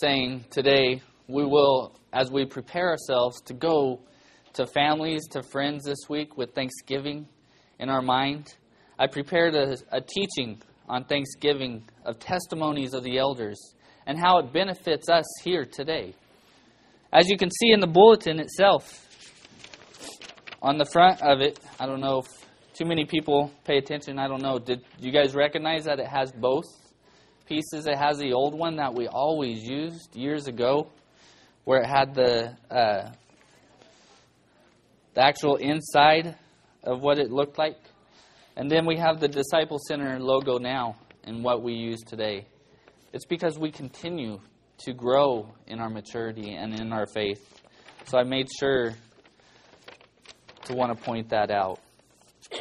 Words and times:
saying 0.00 0.44
today, 0.50 1.02
we 1.26 1.44
will, 1.44 1.98
as 2.12 2.30
we 2.30 2.44
prepare 2.44 2.90
ourselves 2.90 3.40
to 3.42 3.54
go 3.54 4.00
to 4.54 4.66
families, 4.66 5.26
to 5.28 5.42
friends 5.42 5.84
this 5.84 6.08
week 6.08 6.36
with 6.36 6.54
Thanksgiving 6.54 7.26
in 7.78 7.88
our 7.88 8.02
mind, 8.02 8.54
I 8.98 9.06
prepared 9.06 9.54
a, 9.54 9.76
a 9.92 10.00
teaching 10.00 10.60
on 10.88 11.04
Thanksgiving 11.04 11.84
of 12.04 12.18
testimonies 12.18 12.94
of 12.94 13.04
the 13.04 13.18
elders 13.18 13.74
and 14.06 14.18
how 14.18 14.38
it 14.38 14.52
benefits 14.52 15.08
us 15.08 15.24
here 15.44 15.64
today. 15.64 16.14
As 17.12 17.28
you 17.28 17.36
can 17.36 17.50
see 17.50 17.72
in 17.72 17.80
the 17.80 17.86
bulletin 17.86 18.40
itself, 18.40 19.06
on 20.60 20.78
the 20.78 20.86
front 20.86 21.22
of 21.22 21.40
it, 21.40 21.60
I 21.78 21.86
don't 21.86 22.00
know 22.00 22.18
if 22.18 22.26
too 22.74 22.84
many 22.84 23.04
people 23.04 23.52
pay 23.64 23.78
attention. 23.78 24.18
I 24.18 24.28
don't 24.28 24.42
know. 24.42 24.58
Did 24.58 24.82
you 24.98 25.12
guys 25.12 25.34
recognize 25.34 25.84
that 25.84 26.00
it 26.00 26.06
has 26.08 26.32
both 26.32 26.64
pieces? 27.48 27.86
It 27.86 27.96
has 27.96 28.18
the 28.18 28.32
old 28.32 28.56
one 28.56 28.76
that 28.76 28.94
we 28.94 29.08
always 29.08 29.62
used 29.64 30.14
years 30.14 30.46
ago, 30.46 30.90
where 31.64 31.80
it 31.80 31.86
had 31.86 32.14
the 32.14 32.56
uh, 32.70 33.10
the 35.14 35.22
actual 35.22 35.56
inside 35.56 36.36
of 36.84 37.00
what 37.00 37.18
it 37.18 37.30
looked 37.30 37.58
like, 37.58 37.78
and 38.56 38.70
then 38.70 38.86
we 38.86 38.96
have 38.96 39.20
the 39.20 39.28
Disciple 39.28 39.78
Center 39.88 40.20
logo 40.20 40.58
now 40.58 40.96
and 41.24 41.42
what 41.42 41.62
we 41.62 41.72
use 41.72 42.00
today. 42.06 42.46
It's 43.12 43.26
because 43.26 43.58
we 43.58 43.70
continue 43.70 44.38
to 44.78 44.92
grow 44.92 45.52
in 45.66 45.80
our 45.80 45.90
maturity 45.90 46.54
and 46.54 46.78
in 46.78 46.92
our 46.92 47.06
faith. 47.06 47.62
So 48.04 48.18
I 48.18 48.22
made 48.22 48.46
sure 48.60 48.94
to 50.66 50.74
want 50.74 50.96
to 50.96 51.04
point 51.04 51.30
that 51.30 51.50
out. 51.50 51.80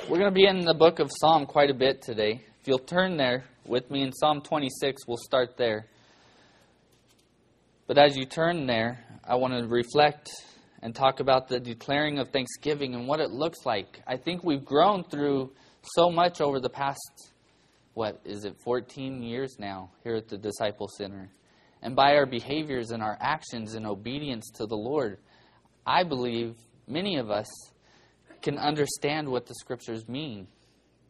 We're 0.09 0.17
going 0.17 0.31
to 0.31 0.35
be 0.35 0.47
in 0.47 0.65
the 0.65 0.73
book 0.73 0.99
of 0.99 1.11
Psalm 1.19 1.45
quite 1.45 1.69
a 1.69 1.73
bit 1.73 2.01
today. 2.01 2.41
If 2.61 2.67
you'll 2.67 2.79
turn 2.79 3.17
there 3.17 3.45
with 3.67 3.89
me 3.91 4.01
in 4.01 4.11
Psalm 4.11 4.41
26, 4.41 5.07
we'll 5.07 5.17
start 5.17 5.57
there. 5.57 5.87
But 7.87 7.97
as 7.97 8.17
you 8.17 8.25
turn 8.25 8.65
there, 8.67 8.99
I 9.23 9.35
want 9.35 9.53
to 9.53 9.67
reflect 9.67 10.29
and 10.81 10.93
talk 10.93 11.19
about 11.19 11.47
the 11.47 11.59
declaring 11.59 12.19
of 12.19 12.29
thanksgiving 12.29 12.95
and 12.95 13.07
what 13.07 13.19
it 13.19 13.31
looks 13.31 13.65
like. 13.65 14.01
I 14.05 14.17
think 14.17 14.43
we've 14.43 14.63
grown 14.63 15.03
through 15.03 15.51
so 15.95 16.09
much 16.09 16.41
over 16.41 16.59
the 16.59 16.69
past, 16.69 17.31
what 17.93 18.21
is 18.25 18.45
it, 18.45 18.55
14 18.63 19.23
years 19.23 19.55
now 19.59 19.91
here 20.03 20.15
at 20.15 20.27
the 20.27 20.37
Disciple 20.37 20.89
Center. 20.97 21.29
And 21.81 21.95
by 21.95 22.15
our 22.15 22.25
behaviors 22.25 22.91
and 22.91 23.01
our 23.01 23.17
actions 23.19 23.75
in 23.75 23.85
obedience 23.85 24.49
to 24.55 24.65
the 24.65 24.77
Lord, 24.77 25.19
I 25.85 26.03
believe 26.03 26.55
many 26.87 27.17
of 27.17 27.29
us 27.29 27.47
can 28.41 28.57
understand 28.57 29.29
what 29.29 29.45
the 29.45 29.55
scriptures 29.55 30.07
mean 30.07 30.47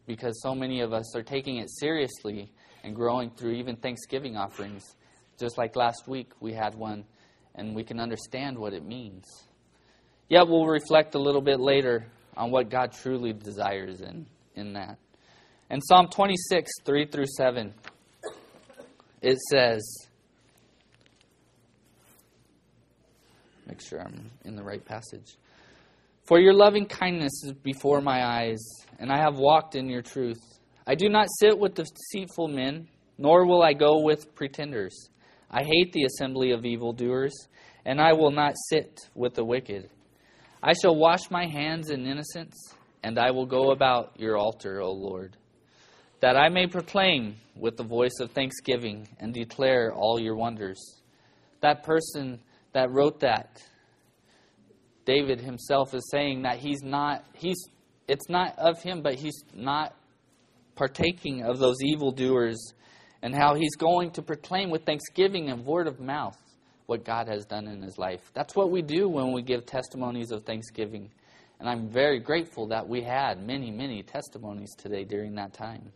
because 0.08 0.40
so 0.42 0.54
many 0.54 0.80
of 0.80 0.92
us 0.92 1.14
are 1.14 1.22
taking 1.22 1.58
it 1.58 1.70
seriously 1.70 2.50
and 2.82 2.96
growing 2.96 3.30
through 3.30 3.52
even 3.52 3.76
Thanksgiving 3.76 4.36
offerings. 4.36 4.96
Just 5.38 5.58
like 5.58 5.76
last 5.76 6.08
week, 6.08 6.32
we 6.40 6.54
had 6.54 6.74
one, 6.74 7.04
and 7.54 7.76
we 7.76 7.84
can 7.84 8.00
understand 8.00 8.58
what 8.58 8.72
it 8.72 8.84
means. 8.84 9.24
Yet 10.28 10.48
we'll 10.48 10.66
reflect 10.66 11.14
a 11.14 11.18
little 11.18 11.42
bit 11.42 11.60
later 11.60 12.06
on 12.36 12.50
what 12.50 12.70
God 12.70 12.92
truly 12.92 13.34
desires 13.34 14.00
in, 14.00 14.26
in 14.56 14.72
that. 14.72 14.98
In 15.70 15.82
Psalm 15.82 16.08
26, 16.08 16.70
3 16.86 17.06
through 17.06 17.26
7, 17.36 17.74
it 19.20 19.36
says, 19.50 19.82
make 23.66 23.80
sure 23.82 24.00
I'm 24.00 24.30
in 24.46 24.56
the 24.56 24.62
right 24.62 24.82
passage. 24.82 25.36
For 26.28 26.38
your 26.38 26.52
loving 26.52 26.84
kindness 26.84 27.42
is 27.42 27.54
before 27.54 28.02
my 28.02 28.22
eyes, 28.22 28.62
and 28.98 29.10
I 29.10 29.16
have 29.16 29.38
walked 29.38 29.74
in 29.74 29.88
your 29.88 30.02
truth. 30.02 30.60
I 30.86 30.94
do 30.94 31.08
not 31.08 31.26
sit 31.40 31.58
with 31.58 31.74
deceitful 31.74 32.48
men, 32.48 32.86
nor 33.16 33.46
will 33.46 33.62
I 33.62 33.72
go 33.72 34.02
with 34.02 34.34
pretenders. 34.34 35.08
I 35.50 35.62
hate 35.62 35.94
the 35.94 36.04
assembly 36.04 36.50
of 36.50 36.66
evildoers, 36.66 37.32
and 37.86 37.98
I 37.98 38.12
will 38.12 38.30
not 38.30 38.56
sit 38.68 39.00
with 39.14 39.36
the 39.36 39.44
wicked. 39.44 39.88
I 40.62 40.74
shall 40.74 40.94
wash 40.94 41.30
my 41.30 41.46
hands 41.46 41.88
in 41.88 42.04
innocence, 42.04 42.74
and 43.02 43.18
I 43.18 43.30
will 43.30 43.46
go 43.46 43.70
about 43.70 44.12
your 44.20 44.36
altar, 44.36 44.82
O 44.82 44.92
Lord, 44.92 45.34
that 46.20 46.36
I 46.36 46.50
may 46.50 46.66
proclaim 46.66 47.36
with 47.56 47.78
the 47.78 47.84
voice 47.84 48.20
of 48.20 48.32
thanksgiving 48.32 49.08
and 49.18 49.32
declare 49.32 49.94
all 49.94 50.20
your 50.20 50.36
wonders. 50.36 51.00
That 51.62 51.84
person 51.84 52.40
that 52.74 52.90
wrote 52.90 53.20
that 53.20 53.62
David 55.08 55.40
himself 55.40 55.94
is 55.94 56.06
saying 56.10 56.42
that 56.42 56.58
he's 56.58 56.82
not 56.82 57.24
he's 57.32 57.56
it's 58.08 58.28
not 58.28 58.58
of 58.58 58.82
him, 58.82 59.00
but 59.00 59.14
he's 59.14 59.42
not 59.54 59.94
partaking 60.74 61.42
of 61.42 61.58
those 61.58 61.76
evildoers 61.82 62.74
and 63.22 63.34
how 63.34 63.54
he's 63.54 63.74
going 63.74 64.10
to 64.12 64.22
proclaim 64.22 64.68
with 64.68 64.84
thanksgiving 64.84 65.48
and 65.48 65.64
word 65.64 65.86
of 65.86 65.98
mouth 65.98 66.36
what 66.84 67.06
God 67.06 67.26
has 67.26 67.46
done 67.46 67.68
in 67.68 67.80
his 67.80 67.96
life. 67.96 68.20
That's 68.34 68.54
what 68.54 68.70
we 68.70 68.82
do 68.82 69.08
when 69.08 69.32
we 69.32 69.40
give 69.40 69.64
testimonies 69.64 70.30
of 70.30 70.44
thanksgiving. 70.44 71.10
And 71.58 71.70
I'm 71.70 71.88
very 71.88 72.20
grateful 72.20 72.68
that 72.68 72.86
we 72.86 73.00
had 73.00 73.42
many, 73.42 73.70
many 73.70 74.02
testimonies 74.02 74.74
today 74.76 75.04
during 75.04 75.36
that 75.36 75.54
time. 75.54 75.90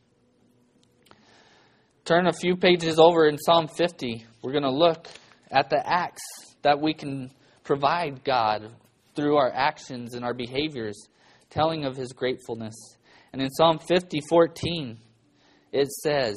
Turn 2.06 2.28
a 2.28 2.32
few 2.32 2.56
pages 2.56 2.98
over 2.98 3.28
in 3.28 3.36
Psalm 3.36 3.68
50. 3.68 4.24
We're 4.42 4.52
going 4.52 4.64
to 4.64 4.70
look 4.70 5.06
at 5.50 5.68
the 5.68 5.86
acts 5.86 6.22
that 6.62 6.80
we 6.80 6.94
can 6.94 7.30
provide 7.62 8.24
God 8.24 8.70
through 9.14 9.36
our 9.36 9.52
actions 9.52 10.14
and 10.14 10.24
our 10.24 10.34
behaviors, 10.34 11.08
telling 11.50 11.84
of 11.84 11.96
his 11.96 12.12
gratefulness. 12.12 12.74
And 13.32 13.40
in 13.40 13.50
Psalm 13.50 13.78
50, 13.78 14.20
14, 14.28 14.98
it 15.72 15.88
says, 15.88 16.36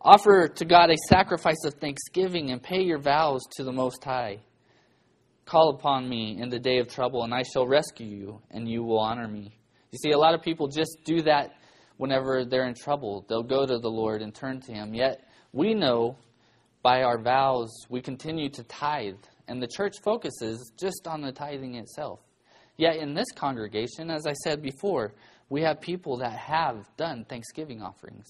Offer 0.00 0.48
to 0.48 0.64
God 0.64 0.90
a 0.90 0.96
sacrifice 1.08 1.64
of 1.64 1.74
thanksgiving 1.74 2.50
and 2.50 2.60
pay 2.62 2.82
your 2.82 2.98
vows 2.98 3.42
to 3.56 3.64
the 3.64 3.72
Most 3.72 4.02
High. 4.02 4.40
Call 5.44 5.70
upon 5.70 6.08
me 6.08 6.38
in 6.40 6.48
the 6.48 6.58
day 6.58 6.78
of 6.78 6.88
trouble, 6.88 7.22
and 7.22 7.32
I 7.32 7.42
shall 7.42 7.66
rescue 7.66 8.06
you, 8.06 8.42
and 8.50 8.68
you 8.68 8.82
will 8.82 8.98
honor 8.98 9.28
me. 9.28 9.56
You 9.92 9.98
see, 9.98 10.10
a 10.10 10.18
lot 10.18 10.34
of 10.34 10.42
people 10.42 10.66
just 10.66 10.98
do 11.04 11.22
that 11.22 11.52
whenever 11.98 12.44
they're 12.44 12.66
in 12.66 12.74
trouble. 12.74 13.24
They'll 13.28 13.42
go 13.42 13.64
to 13.64 13.78
the 13.78 13.90
Lord 13.90 14.22
and 14.22 14.34
turn 14.34 14.60
to 14.62 14.72
Him. 14.72 14.94
Yet, 14.94 15.20
we 15.52 15.74
know 15.74 16.16
by 16.82 17.02
our 17.02 17.18
vows, 17.18 17.70
we 17.88 18.00
continue 18.00 18.48
to 18.50 18.64
tithe 18.64 19.14
and 19.48 19.62
the 19.62 19.68
church 19.68 19.96
focuses 20.02 20.72
just 20.80 21.06
on 21.06 21.20
the 21.22 21.32
tithing 21.32 21.74
itself. 21.74 22.20
Yet 22.76 22.96
in 22.96 23.14
this 23.14 23.30
congregation, 23.34 24.10
as 24.10 24.26
I 24.26 24.32
said 24.32 24.62
before, 24.62 25.14
we 25.48 25.62
have 25.62 25.80
people 25.80 26.18
that 26.18 26.32
have 26.32 26.88
done 26.96 27.26
Thanksgiving 27.28 27.82
offerings. 27.82 28.26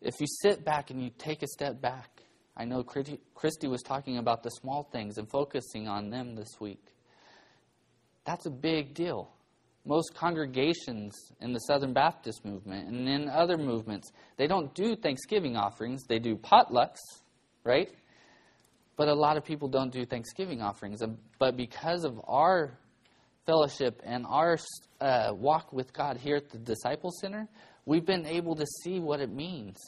If 0.00 0.14
you 0.20 0.26
sit 0.42 0.64
back 0.64 0.90
and 0.90 1.02
you 1.02 1.10
take 1.18 1.42
a 1.42 1.48
step 1.48 1.80
back, 1.80 2.22
I 2.56 2.64
know 2.64 2.82
Christy 2.82 3.68
was 3.68 3.82
talking 3.82 4.18
about 4.18 4.42
the 4.42 4.50
small 4.50 4.84
things 4.92 5.18
and 5.18 5.28
focusing 5.28 5.88
on 5.88 6.10
them 6.10 6.34
this 6.34 6.60
week. 6.60 6.84
That's 8.24 8.46
a 8.46 8.50
big 8.50 8.94
deal. 8.94 9.30
Most 9.84 10.14
congregations 10.14 11.14
in 11.40 11.52
the 11.52 11.58
Southern 11.60 11.94
Baptist 11.94 12.44
movement 12.44 12.88
and 12.88 13.08
in 13.08 13.28
other 13.28 13.56
movements, 13.56 14.12
they 14.36 14.46
don't 14.46 14.74
do 14.74 14.94
Thanksgiving 14.94 15.56
offerings, 15.56 16.04
they 16.04 16.18
do 16.18 16.36
potlucks, 16.36 16.98
right? 17.64 17.88
But 19.00 19.08
a 19.08 19.14
lot 19.14 19.38
of 19.38 19.46
people 19.46 19.66
don't 19.66 19.90
do 19.90 20.04
Thanksgiving 20.04 20.60
offerings. 20.60 21.02
But 21.38 21.56
because 21.56 22.04
of 22.04 22.20
our 22.28 22.76
fellowship 23.46 24.02
and 24.04 24.26
our 24.28 24.58
uh, 25.00 25.32
walk 25.32 25.72
with 25.72 25.90
God 25.94 26.18
here 26.18 26.36
at 26.36 26.50
the 26.50 26.58
Disciple 26.58 27.10
Center, 27.10 27.48
we've 27.86 28.04
been 28.04 28.26
able 28.26 28.54
to 28.56 28.66
see 28.82 29.00
what 29.00 29.20
it 29.20 29.32
means. 29.32 29.78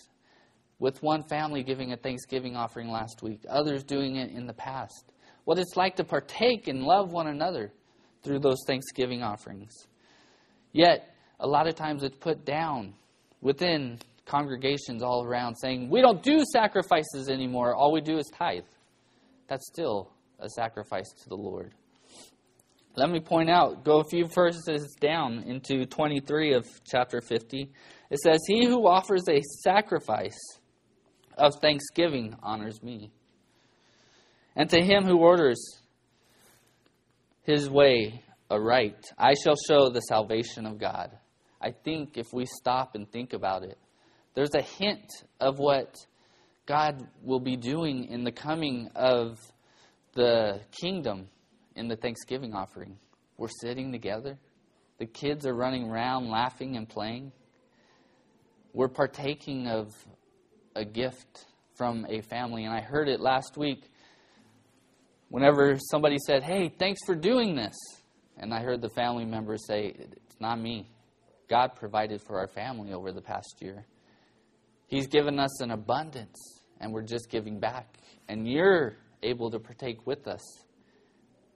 With 0.79 1.03
one 1.03 1.25
family 1.25 1.63
giving 1.63 1.93
a 1.93 1.97
Thanksgiving 1.99 2.57
offering 2.57 2.89
last 2.89 3.23
week, 3.23 3.43
others 3.51 3.85
doing 3.85 4.17
it 4.17 4.31
in 4.31 4.47
the 4.47 4.55
past. 4.55 5.05
What 5.45 5.59
it's 5.59 5.77
like 5.77 5.97
to 5.97 6.05
partake 6.05 6.67
and 6.67 6.83
love 6.83 7.13
one 7.13 7.27
another 7.27 7.71
through 8.23 8.39
those 8.39 8.65
Thanksgiving 8.67 9.23
offerings. 9.23 9.75
Yet, 10.73 11.15
a 11.39 11.47
lot 11.47 11.67
of 11.67 11.75
times 11.75 12.03
it's 12.03 12.17
put 12.17 12.47
down 12.47 12.95
within 13.43 13.99
congregations 14.25 15.03
all 15.03 15.23
around 15.23 15.57
saying, 15.57 15.91
we 15.91 16.01
don't 16.01 16.23
do 16.23 16.47
sacrifices 16.51 17.29
anymore, 17.29 17.75
all 17.75 17.93
we 17.93 18.01
do 18.01 18.17
is 18.17 18.31
tithe 18.35 18.65
that's 19.53 19.67
still 19.67 20.11
a 20.41 20.49
sacrifice 20.49 21.13
to 21.23 21.29
the 21.29 21.37
Lord. 21.37 21.75
Let 22.97 23.11
me 23.11 23.21
point 23.21 23.51
out, 23.51 23.85
go 23.85 24.01
a 24.01 24.05
few 24.05 24.27
verses 24.27 24.97
down 24.99 25.45
into 25.47 25.85
23 25.85 26.55
of 26.55 26.67
chapter 26.91 27.21
50. 27.21 27.71
It 28.11 28.19
says, 28.19 28.41
He 28.47 28.65
who 28.65 28.87
offers 28.87 29.25
a 29.29 29.43
sacrifice 29.63 30.39
of 31.37 31.53
thanksgiving 31.61 32.35
honors 32.43 32.83
me. 32.83 33.11
And 34.57 34.71
to 34.71 34.81
him 34.81 35.05
who 35.05 35.19
orders 35.19 35.63
his 37.43 37.69
way 37.69 38.23
aright, 38.51 39.05
I 39.19 39.35
shall 39.35 39.57
show 39.69 39.91
the 39.91 40.01
salvation 40.01 40.65
of 40.65 40.79
God. 40.79 41.11
I 41.61 41.73
think 41.73 42.17
if 42.17 42.29
we 42.33 42.47
stop 42.47 42.95
and 42.95 43.07
think 43.07 43.35
about 43.35 43.65
it, 43.65 43.77
there's 44.35 44.55
a 44.55 44.63
hint 44.63 45.13
of 45.41 45.59
what 45.59 45.95
God 46.67 47.07
will 47.23 47.41
be 47.41 47.57
doing 47.57 48.05
in 48.05 48.25
the 48.25 48.33
coming 48.33 48.89
of 48.95 49.39
the 50.15 50.61
kingdom 50.71 51.29
in 51.75 51.89
the 51.89 51.97
Thanksgiving 51.97 52.55
offering. 52.55 52.99
We're 53.37 53.49
sitting 53.49 53.93
together. 53.93 54.39
The 54.99 55.07
kids 55.07 55.47
are 55.47 55.55
running 55.55 55.91
around 55.91 56.29
laughing 56.29 56.77
and 56.77 56.89
playing. 56.89 57.33
We're 58.73 58.89
partaking 58.89 59.67
of 59.67 59.93
a 60.77 60.85
gift 60.85 61.47
from 61.75 62.07
a 62.09 62.21
family, 62.21 62.65
and 62.65 62.73
I 62.73 62.81
heard 62.81 63.09
it 63.09 63.21
last 63.21 63.57
week 63.57 63.91
whenever 65.29 65.79
somebody 65.91 66.19
said, 66.27 66.43
Hey, 66.43 66.69
thanks 66.69 67.01
for 67.05 67.15
doing 67.15 67.57
this. 67.57 67.75
And 68.37 68.55
I 68.55 68.61
heard 68.61 68.81
the 68.81 68.89
family 68.91 69.25
member 69.25 69.57
say, 69.57 69.95
It's 69.99 70.41
not 70.41 70.61
me. 70.61 70.89
God 71.49 71.75
provided 71.75 72.23
for 72.23 72.39
our 72.39 72.49
family 72.49 72.93
over 72.93 73.13
the 73.13 73.21
past 73.21 73.57
year. 73.61 73.87
He's 74.93 75.07
given 75.07 75.39
us 75.39 75.63
an 75.63 75.71
abundance, 75.71 76.61
and 76.79 76.93
we're 76.93 77.01
just 77.01 77.31
giving 77.31 77.59
back. 77.59 77.97
And 78.29 78.47
you're 78.47 78.99
able 79.23 79.51
to 79.51 79.59
partake 79.59 80.07
with 80.07 80.29
us. 80.29 80.43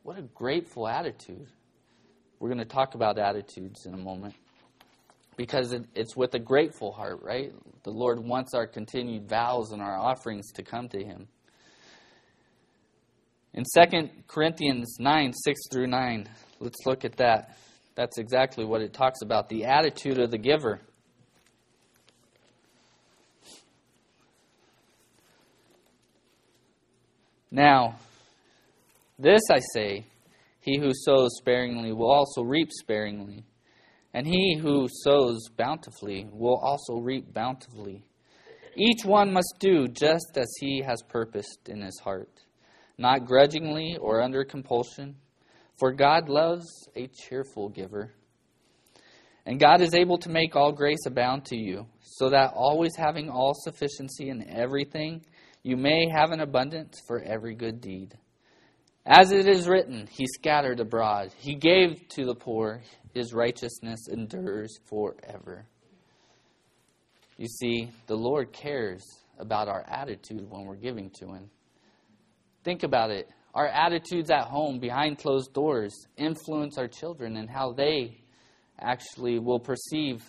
What 0.04 0.18
a 0.18 0.22
grateful 0.22 0.88
attitude. 0.88 1.46
We're 2.40 2.48
going 2.48 2.60
to 2.60 2.64
talk 2.64 2.94
about 2.94 3.18
attitudes 3.18 3.84
in 3.84 3.92
a 3.92 3.98
moment 3.98 4.36
because 5.36 5.74
it, 5.74 5.84
it's 5.94 6.16
with 6.16 6.32
a 6.32 6.38
grateful 6.38 6.92
heart, 6.92 7.20
right? 7.22 7.52
The 7.82 7.90
Lord 7.90 8.20
wants 8.20 8.54
our 8.54 8.66
continued 8.66 9.28
vows 9.28 9.72
and 9.72 9.82
our 9.82 9.98
offerings 9.98 10.50
to 10.52 10.62
come 10.62 10.88
to 10.88 11.04
Him. 11.04 11.28
In 13.52 13.64
2 13.74 14.08
Corinthians 14.28 14.96
9 14.98 15.34
6 15.34 15.60
through 15.70 15.88
9, 15.88 16.26
let's 16.60 16.86
look 16.86 17.04
at 17.04 17.18
that. 17.18 17.58
That's 17.96 18.16
exactly 18.16 18.64
what 18.64 18.80
it 18.80 18.94
talks 18.94 19.20
about 19.20 19.50
the 19.50 19.66
attitude 19.66 20.18
of 20.18 20.30
the 20.30 20.38
giver. 20.38 20.80
Now, 27.56 27.96
this 29.18 29.40
I 29.50 29.60
say 29.72 30.04
he 30.60 30.78
who 30.78 30.90
sows 30.92 31.30
sparingly 31.38 31.90
will 31.90 32.10
also 32.10 32.42
reap 32.42 32.68
sparingly. 32.70 33.46
And 34.12 34.26
he 34.26 34.58
who 34.60 34.88
sows 34.90 35.48
bountifully 35.56 36.28
will 36.30 36.58
also 36.62 36.98
reap 36.98 37.32
bountifully. 37.32 38.04
Each 38.76 39.06
one 39.06 39.32
must 39.32 39.54
do 39.58 39.88
just 39.88 40.36
as 40.36 40.52
he 40.60 40.82
has 40.82 41.00
purposed 41.08 41.70
in 41.70 41.80
his 41.80 41.98
heart, 41.98 42.28
not 42.98 43.24
grudgingly 43.24 43.96
or 43.98 44.20
under 44.20 44.44
compulsion, 44.44 45.16
for 45.78 45.92
God 45.92 46.28
loves 46.28 46.66
a 46.94 47.06
cheerful 47.06 47.70
giver. 47.70 48.12
And 49.46 49.58
God 49.58 49.80
is 49.80 49.94
able 49.94 50.18
to 50.18 50.28
make 50.28 50.56
all 50.56 50.72
grace 50.72 51.06
abound 51.06 51.46
to 51.46 51.56
you, 51.56 51.86
so 52.02 52.28
that 52.28 52.52
always 52.54 52.96
having 52.96 53.30
all 53.30 53.54
sufficiency 53.54 54.28
in 54.28 54.46
everything, 54.46 55.24
you 55.66 55.76
may 55.76 56.08
have 56.08 56.30
an 56.30 56.38
abundance 56.40 57.00
for 57.08 57.20
every 57.20 57.56
good 57.56 57.80
deed. 57.80 58.16
As 59.04 59.32
it 59.32 59.48
is 59.48 59.66
written, 59.66 60.06
He 60.08 60.24
scattered 60.28 60.78
abroad, 60.78 61.32
He 61.38 61.56
gave 61.56 62.06
to 62.10 62.24
the 62.24 62.36
poor, 62.36 62.82
his 63.12 63.32
righteousness 63.32 64.06
endures 64.08 64.78
forever. 64.84 65.66
You 67.36 67.48
see, 67.48 67.90
the 68.06 68.14
Lord 68.14 68.52
cares 68.52 69.02
about 69.40 69.66
our 69.66 69.84
attitude 69.88 70.48
when 70.48 70.66
we're 70.66 70.76
giving 70.76 71.10
to 71.18 71.32
Him. 71.32 71.50
Think 72.62 72.84
about 72.84 73.10
it. 73.10 73.28
Our 73.52 73.66
attitudes 73.66 74.30
at 74.30 74.44
home, 74.44 74.78
behind 74.78 75.18
closed 75.18 75.52
doors, 75.52 76.06
influence 76.16 76.78
our 76.78 76.86
children 76.86 77.38
and 77.38 77.50
how 77.50 77.72
they 77.72 78.18
actually 78.78 79.40
will 79.40 79.58
perceive 79.58 80.22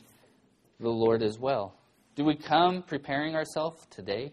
the 0.80 0.90
Lord 0.90 1.22
as 1.22 1.38
well. 1.38 1.76
Do 2.16 2.26
we 2.26 2.36
come 2.36 2.82
preparing 2.82 3.36
ourselves 3.36 3.86
today 3.92 4.32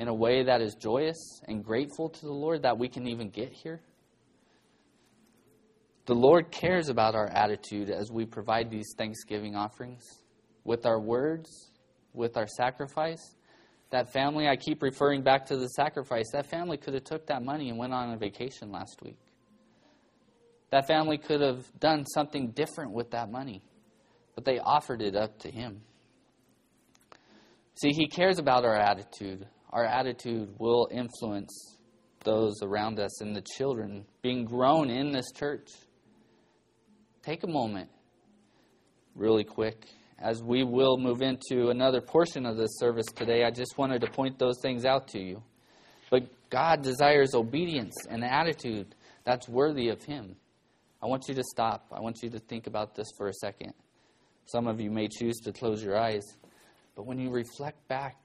in 0.00 0.08
a 0.08 0.14
way 0.14 0.42
that 0.42 0.62
is 0.62 0.74
joyous 0.74 1.42
and 1.46 1.62
grateful 1.62 2.08
to 2.08 2.22
the 2.22 2.32
Lord 2.32 2.62
that 2.62 2.78
we 2.78 2.88
can 2.88 3.06
even 3.06 3.28
get 3.28 3.52
here? 3.52 3.82
The 6.06 6.14
Lord 6.14 6.50
cares 6.50 6.88
about 6.88 7.14
our 7.14 7.28
attitude 7.28 7.90
as 7.90 8.10
we 8.10 8.24
provide 8.24 8.70
these 8.70 8.94
thanksgiving 8.96 9.54
offerings 9.54 10.02
with 10.64 10.86
our 10.86 10.98
words, 10.98 11.70
with 12.14 12.38
our 12.38 12.46
sacrifice. 12.46 13.36
That 13.90 14.10
family, 14.10 14.48
I 14.48 14.56
keep 14.56 14.82
referring 14.82 15.22
back 15.22 15.44
to 15.46 15.58
the 15.58 15.68
sacrifice. 15.68 16.30
That 16.32 16.46
family 16.46 16.78
could 16.78 16.94
have 16.94 17.04
took 17.04 17.26
that 17.26 17.44
money 17.44 17.68
and 17.68 17.78
went 17.78 17.92
on 17.92 18.14
a 18.14 18.16
vacation 18.16 18.72
last 18.72 19.02
week. 19.02 19.18
That 20.70 20.86
family 20.86 21.18
could 21.18 21.42
have 21.42 21.66
done 21.78 22.06
something 22.06 22.52
different 22.52 22.92
with 22.92 23.10
that 23.10 23.30
money, 23.30 23.62
but 24.34 24.46
they 24.46 24.60
offered 24.60 25.02
it 25.02 25.14
up 25.14 25.38
to 25.40 25.50
him. 25.50 25.82
See, 27.74 27.90
he 27.90 28.08
cares 28.08 28.38
about 28.38 28.64
our 28.64 28.76
attitude. 28.76 29.46
Our 29.70 29.84
attitude 29.84 30.54
will 30.58 30.88
influence 30.90 31.76
those 32.24 32.62
around 32.62 32.98
us 32.98 33.20
and 33.20 33.34
the 33.34 33.44
children 33.56 34.04
being 34.22 34.44
grown 34.44 34.90
in 34.90 35.12
this 35.12 35.30
church 35.32 35.70
take 37.22 37.44
a 37.44 37.46
moment, 37.46 37.88
really 39.14 39.44
quick, 39.44 39.86
as 40.18 40.42
we 40.42 40.64
will 40.64 40.96
move 40.96 41.22
into 41.22 41.68
another 41.68 42.00
portion 42.00 42.46
of 42.46 42.56
this 42.56 42.78
service 42.78 43.06
today. 43.14 43.44
I 43.44 43.50
just 43.50 43.78
wanted 43.78 44.00
to 44.02 44.10
point 44.10 44.38
those 44.38 44.60
things 44.60 44.84
out 44.84 45.08
to 45.08 45.20
you. 45.20 45.42
But 46.10 46.24
God 46.50 46.82
desires 46.82 47.34
obedience 47.34 47.94
and 48.08 48.24
attitude 48.24 48.94
that's 49.24 49.48
worthy 49.48 49.88
of 49.88 50.02
Him. 50.02 50.36
I 51.02 51.06
want 51.06 51.28
you 51.28 51.34
to 51.34 51.44
stop. 51.44 51.86
I 51.92 52.00
want 52.00 52.18
you 52.22 52.30
to 52.30 52.38
think 52.38 52.66
about 52.66 52.94
this 52.94 53.06
for 53.16 53.28
a 53.28 53.34
second. 53.34 53.72
Some 54.46 54.66
of 54.66 54.80
you 54.80 54.90
may 54.90 55.08
choose 55.08 55.36
to 55.44 55.52
close 55.52 55.82
your 55.82 55.96
eyes. 55.96 56.24
But 56.96 57.06
when 57.06 57.18
you 57.18 57.30
reflect 57.30 57.86
back, 57.88 58.16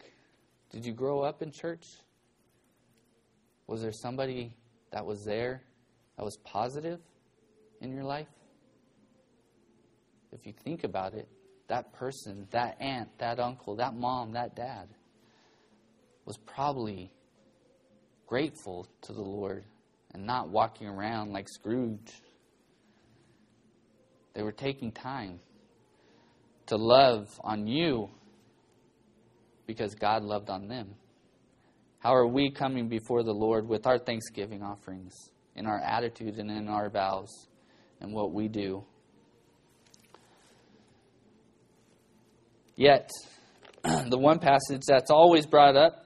did 0.72 0.86
you 0.86 0.94
grow 0.94 1.22
up 1.22 1.42
in 1.42 1.52
church? 1.52 1.86
Was 3.68 3.82
there 3.82 3.92
somebody 3.92 4.54
that 4.92 5.06
was 5.06 5.26
there 5.26 5.64
that 6.18 6.24
was 6.24 6.38
positive 6.38 7.00
in 7.82 7.92
your 7.92 8.04
life? 8.04 8.28
if 10.36 10.46
you 10.46 10.54
think 10.64 10.84
about 10.84 11.14
it, 11.14 11.28
that 11.68 11.94
person, 11.94 12.48
that 12.52 12.78
aunt, 12.80 13.10
that 13.18 13.40
uncle, 13.40 13.76
that 13.78 13.96
mom, 13.96 14.34
that 14.34 14.56
dad 14.56 14.88
was 16.26 16.38
probably 16.38 17.12
grateful 18.28 18.88
to 19.02 19.14
the 19.14 19.22
Lord 19.22 19.64
and 20.14 20.26
not 20.26 20.50
walking 20.50 20.88
around 20.88 21.32
like 21.32 21.48
Scrooge. 21.48 22.22
They 24.34 24.44
were 24.44 24.52
taking 24.52 24.92
time 24.92 25.40
to 26.68 26.76
love 26.76 27.40
on 27.44 27.68
you 27.68 28.10
because 29.66 29.96
God 29.96 30.24
loved 30.24 30.50
on 30.50 30.68
them. 30.68 30.96
How 32.00 32.14
are 32.14 32.28
we 32.28 32.52
coming 32.52 32.88
before 32.88 33.24
the 33.24 33.34
Lord 33.34 33.68
with 33.68 33.88
our 33.88 33.98
thanksgiving 33.98 34.62
offerings, 34.62 35.14
in 35.56 35.66
our 35.66 35.80
attitude 35.80 36.38
and 36.38 36.52
in 36.52 36.68
our 36.68 36.90
vows, 36.90 37.48
and 38.00 38.14
what 38.14 38.32
we 38.32 38.48
do? 38.48 38.84
Yet, 42.76 43.10
the 43.84 44.18
one 44.18 44.40
passage 44.40 44.82
that's 44.88 45.10
always 45.10 45.46
brought 45.46 45.76
up 45.76 46.06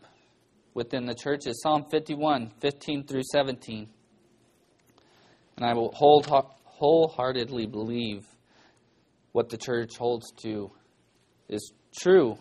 within 0.73 1.05
the 1.05 1.15
church 1.15 1.47
is 1.47 1.61
Psalm 1.61 1.85
51, 1.91 2.51
15 2.61 3.07
through 3.07 3.23
17. 3.23 3.89
And 5.57 5.65
I 5.65 5.73
will 5.73 5.91
wholeheartedly 5.93 7.65
believe 7.65 8.25
what 9.33 9.49
the 9.49 9.57
church 9.57 9.97
holds 9.97 10.31
to 10.43 10.71
is 11.49 11.73
true 11.99 12.37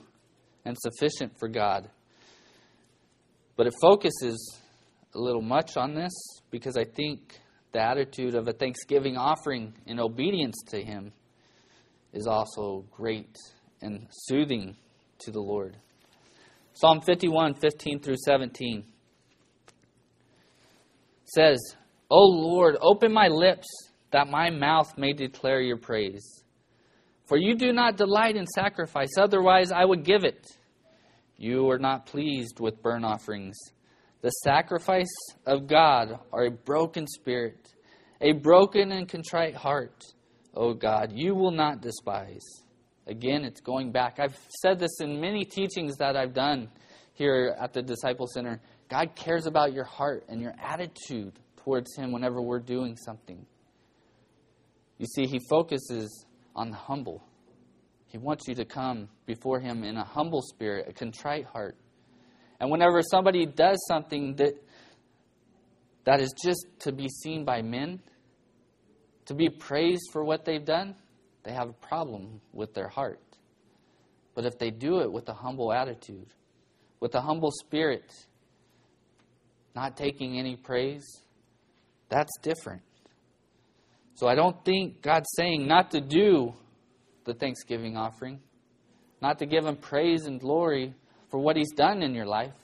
and 0.65 0.77
sufficient 0.79 1.33
for 1.39 1.49
God. 1.49 1.89
But 3.57 3.67
it 3.67 3.75
focuses 3.81 4.59
a 5.15 5.19
little 5.19 5.43
much 5.43 5.77
on 5.77 5.95
this 5.95 6.13
because 6.51 6.77
I 6.77 6.85
think 6.85 7.41
the 7.73 7.81
attitude 7.81 8.35
of 8.35 8.49
a 8.49 8.53
thanksgiving 8.53 9.17
offering 9.17 9.75
in 9.87 10.01
obedience 10.01 10.57
to 10.69 10.83
Him 10.83 11.13
is 12.13 12.27
also 12.27 12.85
great 12.91 13.37
and 13.83 14.07
soothing 14.11 14.77
to 15.21 15.31
the 15.31 15.41
Lord. 15.41 15.77
Psalm 16.75 17.01
51, 17.01 17.55
15 17.55 18.01
through 18.01 18.17
17 18.25 18.85
says, 21.25 21.59
O 22.11 22.25
Lord, 22.25 22.77
open 22.81 23.13
my 23.13 23.29
lips 23.29 23.67
that 24.13 24.29
my 24.29 24.51
mouth 24.51 24.97
may 24.97 25.13
declare 25.13 25.61
your 25.61 25.77
praise. 25.77 26.45
For 27.29 27.37
you 27.37 27.55
do 27.55 27.75
not 27.75 27.99
delight 27.99 28.37
in 28.37 28.47
sacrifice, 28.47 29.11
otherwise 29.19 29.71
I 29.71 29.85
would 29.85 30.03
give 30.03 30.25
it. 30.25 30.47
You 31.37 31.71
are 31.71 31.79
not 31.79 32.07
pleased 32.07 32.59
with 32.59 32.83
burnt 32.83 33.05
offerings. 33.05 33.55
The 34.23 34.31
sacrifice 34.31 35.15
of 35.47 35.69
God 35.69 36.19
are 36.33 36.47
a 36.47 36.51
broken 36.51 37.07
spirit, 37.07 37.69
a 38.23 38.33
broken 38.33 38.93
and 38.93 39.07
contrite 39.07 39.55
heart. 39.55 40.03
O 40.55 40.73
God, 40.73 41.13
you 41.13 41.35
will 41.35 41.51
not 41.51 41.83
despise. 41.83 42.45
Again, 43.07 43.45
it's 43.45 43.61
going 43.61 43.93
back. 43.93 44.19
I've 44.19 44.37
said 44.61 44.79
this 44.79 45.01
in 45.01 45.21
many 45.21 45.45
teachings 45.45 45.97
that 45.99 46.17
I've 46.17 46.35
done 46.35 46.69
here 47.13 47.55
at 47.61 47.75
the 47.75 47.83
Disciple 47.83 48.27
Center. 48.27 48.61
God 48.89 49.15
cares 49.15 49.47
about 49.47 49.75
your 49.75 49.85
heart 49.85 50.25
and 50.29 50.41
your 50.41 50.55
attitude 50.59 51.39
towards 51.59 51.95
Him 51.95 52.11
whenever 52.11 52.41
we're 52.41 52.59
doing 52.59 52.97
something. 52.97 53.45
You 54.97 55.07
see, 55.07 55.27
He 55.27 55.39
focuses 55.49 56.27
on 56.55 56.71
the 56.71 56.77
humble. 56.77 57.23
He 58.07 58.19
wants 58.19 58.49
you 58.49 58.55
to 58.57 58.65
come 58.65 59.09
before 59.27 59.61
Him 59.61 59.85
in 59.85 59.97
a 59.97 60.05
humble 60.05 60.43
spirit, 60.43 60.87
a 60.89 60.93
contrite 60.93 61.45
heart. 61.45 61.77
And 62.61 62.71
whenever 62.71 63.03
somebody 63.03 63.47
does 63.47 63.79
something 63.87 64.35
that 64.37 64.55
that 66.05 66.21
is 66.21 66.33
just 66.43 66.67
to 66.81 66.93
be 66.93 67.07
seen 67.09 67.45
by 67.45 67.61
men, 67.61 68.01
to 69.27 69.35
be 69.35 69.51
praised 69.51 70.09
for 70.11 70.25
what 70.25 70.47
they've 70.47 70.65
done, 70.65 70.95
they 71.43 71.53
have 71.53 71.69
a 71.69 71.87
problem 71.87 72.41
with 72.55 72.73
their 72.73 72.89
heart. 72.89 73.21
But 74.35 74.47
if 74.47 74.59
they 74.59 74.71
do 74.71 75.01
it 75.01 75.13
with 75.13 75.29
a 75.29 75.35
humble 75.35 75.71
attitude, 75.71 76.29
with 76.99 77.15
a 77.15 77.21
humble 77.21 77.51
spirit, 77.51 78.11
not 79.75 79.99
taking 79.99 80.39
any 80.39 80.57
praise, 80.57 81.05
that's 82.09 82.33
different. 82.41 82.83
So 84.19 84.27
I 84.27 84.35
don't 84.35 84.65
think 84.65 85.01
God's 85.01 85.29
saying 85.37 85.69
not 85.69 85.93
to 85.93 86.01
do 86.01 86.53
the 87.25 87.35
Thanksgiving 87.35 87.97
offering, 87.97 88.41
not 89.23 89.39
to 89.39 89.47
give 89.47 89.65
Him 89.65 89.77
praise 89.77 90.27
and 90.27 90.41
glory 90.41 90.93
for 91.31 91.39
what 91.39 91.57
He's 91.57 91.71
done 91.71 92.03
in 92.03 92.17
your 92.17 92.27
life. 92.27 92.57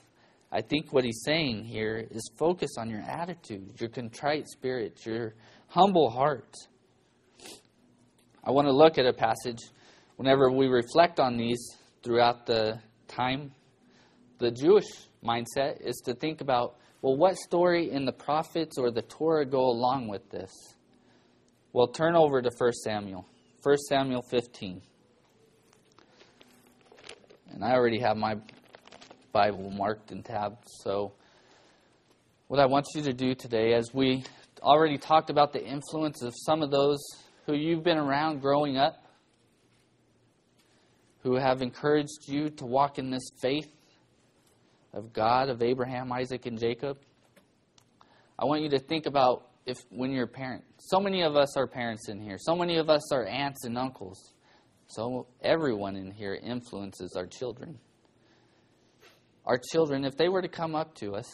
I 0.51 0.59
think 0.59 0.91
what 0.91 1.05
He's 1.05 1.21
saying 1.23 1.63
here 1.63 2.05
is 2.11 2.29
focus 2.37 2.71
on 2.77 2.89
your 2.89 2.99
attitude, 2.99 3.79
your 3.79 3.87
contrite 3.87 4.49
spirit, 4.49 5.05
your 5.05 5.33
humble 5.67 6.09
heart. 6.09 6.53
I 8.43 8.51
want 8.51 8.67
to 8.67 8.73
look 8.73 8.97
at 8.97 9.05
a 9.05 9.13
passage 9.13 9.61
whenever 10.17 10.51
we 10.51 10.67
reflect 10.67 11.21
on 11.21 11.37
these 11.37 11.65
throughout 12.03 12.45
the 12.45 12.81
time. 13.07 13.53
The 14.39 14.51
Jewish 14.51 14.89
mindset 15.23 15.79
is 15.79 16.01
to 16.03 16.15
think 16.15 16.41
about 16.41 16.75
well, 17.01 17.15
what 17.15 17.37
story 17.37 17.91
in 17.91 18.03
the 18.03 18.11
prophets 18.11 18.77
or 18.77 18.91
the 18.91 19.03
Torah 19.03 19.45
go 19.45 19.61
along 19.69 20.09
with 20.09 20.29
this? 20.31 20.74
Well, 21.75 21.87
turn 21.87 22.15
over 22.15 22.41
to 22.41 22.49
1 22.57 22.71
Samuel. 22.71 23.27
1 23.61 23.77
Samuel 23.89 24.21
15. 24.21 24.81
And 27.51 27.65
I 27.65 27.73
already 27.73 27.99
have 27.99 28.15
my 28.15 28.37
Bible 29.33 29.69
marked 29.71 30.13
and 30.13 30.23
tabbed. 30.23 30.63
So, 30.83 31.11
what 32.47 32.61
I 32.61 32.65
want 32.65 32.85
you 32.95 33.01
to 33.01 33.11
do 33.11 33.35
today, 33.35 33.73
as 33.73 33.93
we 33.93 34.23
already 34.61 34.97
talked 34.97 35.29
about 35.29 35.51
the 35.51 35.61
influence 35.61 36.21
of 36.21 36.33
some 36.45 36.61
of 36.61 36.71
those 36.71 37.05
who 37.45 37.53
you've 37.53 37.83
been 37.83 37.97
around 37.97 38.39
growing 38.39 38.77
up, 38.77 38.95
who 41.23 41.35
have 41.35 41.61
encouraged 41.61 42.25
you 42.25 42.51
to 42.51 42.65
walk 42.65 42.99
in 42.99 43.09
this 43.09 43.29
faith 43.41 43.69
of 44.93 45.11
God, 45.11 45.49
of 45.49 45.61
Abraham, 45.61 46.09
Isaac, 46.13 46.45
and 46.45 46.57
Jacob. 46.57 46.99
I 48.39 48.45
want 48.45 48.61
you 48.61 48.69
to 48.69 48.79
think 48.79 49.07
about 49.07 49.49
if 49.65 49.77
when 49.89 50.11
you're 50.11 50.25
a 50.25 50.27
parent. 50.27 50.63
So 50.79 50.99
many 50.99 51.23
of 51.23 51.35
us 51.35 51.57
are 51.57 51.67
parents 51.67 52.09
in 52.09 52.19
here. 52.19 52.37
So 52.39 52.55
many 52.55 52.77
of 52.77 52.89
us 52.89 53.11
are 53.11 53.25
aunts 53.25 53.65
and 53.65 53.77
uncles. 53.77 54.33
So 54.87 55.27
everyone 55.41 55.95
in 55.95 56.11
here 56.11 56.35
influences 56.35 57.15
our 57.17 57.25
children. 57.25 57.79
Our 59.45 59.59
children, 59.71 60.05
if 60.05 60.15
they 60.17 60.29
were 60.29 60.41
to 60.41 60.47
come 60.47 60.75
up 60.75 60.95
to 60.95 61.15
us 61.15 61.29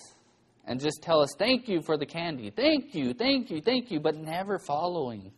and 0.66 0.80
just 0.80 1.02
tell 1.02 1.22
us, 1.22 1.30
Thank 1.38 1.68
you 1.68 1.82
for 1.82 1.98
the 1.98 2.06
candy, 2.06 2.50
thank 2.50 2.94
you, 2.94 3.14
thank 3.14 3.50
you, 3.50 3.62
thank 3.62 3.92
you, 3.92 4.00
but 4.00 4.16
never 4.16 4.60
following 4.60 5.32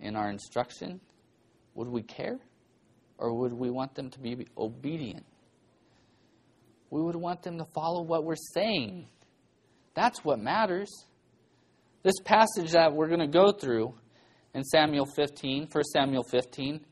in 0.00 0.16
our 0.16 0.28
instruction, 0.28 1.00
would 1.74 1.88
we 1.88 2.02
care? 2.02 2.38
Or 3.16 3.32
would 3.32 3.52
we 3.52 3.70
want 3.70 3.94
them 3.94 4.10
to 4.10 4.20
be 4.20 4.46
obedient? 4.58 5.24
We 6.90 7.02
would 7.02 7.16
want 7.16 7.42
them 7.42 7.58
to 7.58 7.64
follow 7.74 8.02
what 8.02 8.24
we're 8.24 8.36
saying. 8.54 9.06
That's 9.94 10.24
what 10.24 10.38
matters. 10.38 10.90
This 12.04 12.20
passage 12.22 12.72
that 12.72 12.92
we're 12.92 13.08
going 13.08 13.20
to 13.20 13.26
go 13.26 13.50
through 13.50 13.94
in 14.52 14.62
Samuel 14.62 15.06
15, 15.16 15.68
1 15.72 15.84
Samuel 15.84 16.22
15, 16.22 16.84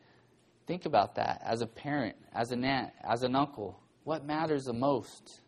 think 0.67 0.87
about 0.87 1.17
that 1.17 1.43
as 1.45 1.61
a 1.61 1.67
parent, 1.67 2.17
as 2.35 2.51
an 2.51 2.65
aunt, 2.65 2.93
as 3.05 3.23
an 3.23 3.37
uncle. 3.37 3.79
What 4.05 4.25
matters 4.25 4.65
the 4.65 4.73
most 4.73 5.43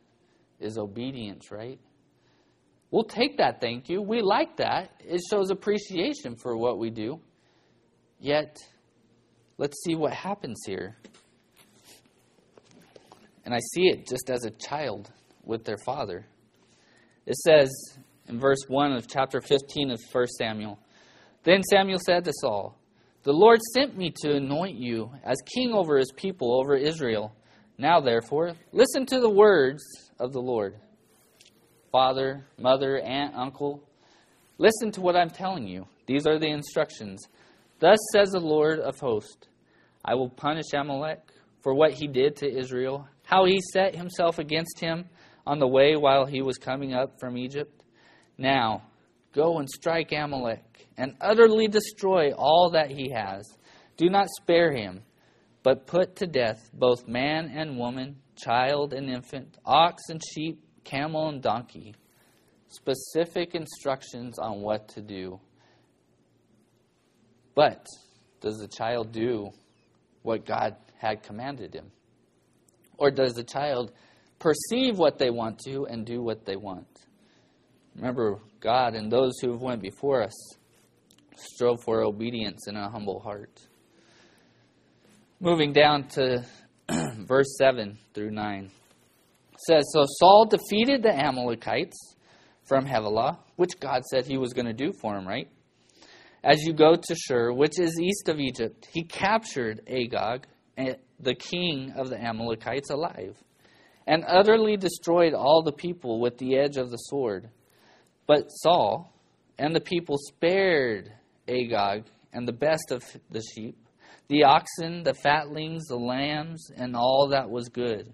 is 0.60 0.76
obedience, 0.76 1.50
right? 1.50 1.80
We'll 2.90 3.04
take 3.04 3.38
that 3.38 3.62
thank 3.62 3.88
you. 3.88 4.02
We 4.02 4.20
like 4.20 4.58
that. 4.58 5.00
It 5.00 5.22
shows 5.30 5.50
appreciation 5.50 6.36
for 6.36 6.58
what 6.58 6.78
we 6.78 6.90
do. 6.90 7.20
Yet, 8.20 8.58
let's 9.56 9.82
see 9.82 9.94
what 9.94 10.12
happens 10.12 10.60
here. 10.66 10.98
And 13.46 13.54
I 13.54 13.60
see 13.72 13.88
it 13.88 14.06
just 14.06 14.28
as 14.28 14.44
a 14.44 14.50
child 14.50 15.10
with 15.42 15.64
their 15.64 15.78
father. 15.86 16.26
It 17.24 17.36
says 17.36 17.70
in 18.28 18.38
verse 18.38 18.64
1 18.68 18.92
of 18.92 19.06
chapter 19.08 19.40
15 19.40 19.90
of 19.90 20.00
1 20.10 20.26
Samuel 20.38 20.78
Then 21.42 21.62
Samuel 21.62 21.98
said 22.04 22.24
to 22.24 22.32
Saul, 22.40 22.78
The 23.22 23.32
Lord 23.32 23.60
sent 23.74 23.96
me 23.96 24.12
to 24.22 24.36
anoint 24.36 24.76
you 24.76 25.10
as 25.24 25.36
king 25.54 25.72
over 25.72 25.98
his 25.98 26.12
people, 26.16 26.58
over 26.58 26.74
Israel. 26.74 27.34
Now, 27.76 28.00
therefore, 28.00 28.54
listen 28.72 29.04
to 29.06 29.20
the 29.20 29.30
words 29.30 29.82
of 30.18 30.32
the 30.32 30.40
Lord. 30.40 30.76
Father, 31.90 32.46
mother, 32.58 32.98
aunt, 32.98 33.34
uncle, 33.34 33.82
listen 34.58 34.90
to 34.92 35.00
what 35.00 35.16
I'm 35.16 35.30
telling 35.30 35.66
you. 35.66 35.86
These 36.06 36.26
are 36.26 36.38
the 36.38 36.48
instructions. 36.48 37.28
Thus 37.78 37.98
says 38.12 38.30
the 38.30 38.40
Lord 38.40 38.80
of 38.80 38.98
hosts 38.98 39.48
I 40.04 40.14
will 40.14 40.28
punish 40.28 40.66
Amalek 40.74 41.20
for 41.62 41.74
what 41.74 41.92
he 41.92 42.06
did 42.06 42.36
to 42.36 42.58
Israel, 42.58 43.08
how 43.24 43.46
he 43.46 43.58
set 43.72 43.94
himself 43.94 44.38
against 44.38 44.80
him 44.80 45.06
on 45.46 45.58
the 45.58 45.68
way 45.68 45.96
while 45.96 46.26
he 46.26 46.42
was 46.42 46.58
coming 46.58 46.94
up 46.94 47.18
from 47.18 47.38
Egypt. 47.38 47.83
Now, 48.36 48.82
go 49.32 49.58
and 49.58 49.68
strike 49.68 50.12
Amalek 50.12 50.88
and 50.96 51.14
utterly 51.20 51.68
destroy 51.68 52.32
all 52.32 52.70
that 52.70 52.90
he 52.90 53.10
has. 53.10 53.46
Do 53.96 54.08
not 54.08 54.28
spare 54.40 54.72
him, 54.72 55.02
but 55.62 55.86
put 55.86 56.16
to 56.16 56.26
death 56.26 56.70
both 56.72 57.06
man 57.06 57.52
and 57.54 57.78
woman, 57.78 58.16
child 58.36 58.92
and 58.92 59.08
infant, 59.08 59.56
ox 59.64 60.02
and 60.08 60.20
sheep, 60.32 60.60
camel 60.84 61.28
and 61.28 61.42
donkey. 61.42 61.94
Specific 62.68 63.54
instructions 63.54 64.38
on 64.38 64.60
what 64.60 64.88
to 64.88 65.00
do. 65.00 65.40
But 67.54 67.86
does 68.40 68.58
the 68.58 68.68
child 68.68 69.12
do 69.12 69.50
what 70.22 70.44
God 70.44 70.76
had 70.98 71.22
commanded 71.22 71.72
him? 71.72 71.92
Or 72.98 73.10
does 73.10 73.34
the 73.34 73.44
child 73.44 73.92
perceive 74.38 74.98
what 74.98 75.18
they 75.18 75.30
want 75.30 75.60
to 75.66 75.86
and 75.86 76.04
do 76.04 76.20
what 76.20 76.44
they 76.44 76.56
want? 76.56 76.86
Remember, 77.96 78.38
God 78.60 78.94
and 78.94 79.10
those 79.10 79.38
who 79.40 79.52
have 79.52 79.62
went 79.62 79.82
before 79.82 80.22
us 80.22 80.34
strove 81.36 81.82
for 81.84 82.02
obedience 82.02 82.66
in 82.68 82.76
a 82.76 82.88
humble 82.88 83.20
heart. 83.20 83.60
Moving 85.40 85.72
down 85.72 86.08
to 86.08 86.44
verse 87.18 87.56
7 87.58 87.98
through 88.14 88.30
9. 88.30 88.64
It 89.52 89.60
says, 89.60 89.84
So 89.92 90.04
Saul 90.18 90.46
defeated 90.46 91.02
the 91.02 91.14
Amalekites 91.14 92.16
from 92.64 92.86
Havilah, 92.86 93.38
which 93.56 93.78
God 93.78 94.02
said 94.04 94.26
he 94.26 94.38
was 94.38 94.52
going 94.52 94.66
to 94.66 94.72
do 94.72 94.92
for 95.00 95.16
him, 95.16 95.26
right? 95.26 95.48
As 96.42 96.62
you 96.62 96.72
go 96.72 96.94
to 96.94 97.14
Shur, 97.14 97.52
which 97.52 97.78
is 97.78 97.98
east 98.00 98.28
of 98.28 98.38
Egypt, 98.38 98.88
he 98.92 99.02
captured 99.02 99.80
Agag, 99.88 100.46
eh, 100.76 100.94
the 101.18 101.34
king 101.34 101.92
of 101.96 102.10
the 102.10 102.22
Amalekites, 102.22 102.90
alive, 102.90 103.36
and 104.06 104.24
utterly 104.26 104.76
destroyed 104.76 105.32
all 105.32 105.62
the 105.62 105.72
people 105.72 106.20
with 106.20 106.36
the 106.38 106.56
edge 106.56 106.76
of 106.76 106.90
the 106.90 106.98
sword. 106.98 107.48
But 108.26 108.48
Saul 108.48 109.12
and 109.58 109.74
the 109.74 109.80
people 109.80 110.16
spared 110.18 111.12
Agag 111.48 112.04
and 112.32 112.48
the 112.48 112.52
best 112.52 112.90
of 112.90 113.04
the 113.30 113.42
sheep, 113.54 113.76
the 114.28 114.44
oxen, 114.44 115.02
the 115.02 115.14
fatlings, 115.14 115.84
the 115.88 115.96
lambs, 115.96 116.70
and 116.76 116.96
all 116.96 117.28
that 117.28 117.50
was 117.50 117.68
good. 117.68 118.12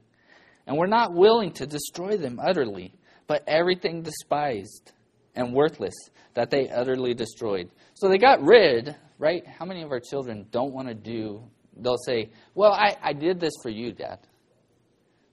And 0.66 0.76
were 0.76 0.86
not 0.86 1.14
willing 1.14 1.52
to 1.52 1.66
destroy 1.66 2.16
them 2.16 2.38
utterly, 2.42 2.92
but 3.26 3.44
everything 3.46 4.02
despised 4.02 4.92
and 5.34 5.54
worthless 5.54 5.94
that 6.34 6.50
they 6.50 6.68
utterly 6.68 7.14
destroyed. 7.14 7.70
So 7.94 8.08
they 8.08 8.18
got 8.18 8.42
rid, 8.42 8.94
right? 9.18 9.46
How 9.46 9.64
many 9.64 9.82
of 9.82 9.90
our 9.90 10.00
children 10.00 10.46
don't 10.50 10.72
want 10.72 10.88
to 10.88 10.94
do, 10.94 11.42
they'll 11.76 11.96
say, 11.96 12.30
Well, 12.54 12.72
I, 12.72 12.96
I 13.02 13.12
did 13.12 13.40
this 13.40 13.52
for 13.62 13.70
you, 13.70 13.92
Dad. 13.92 14.18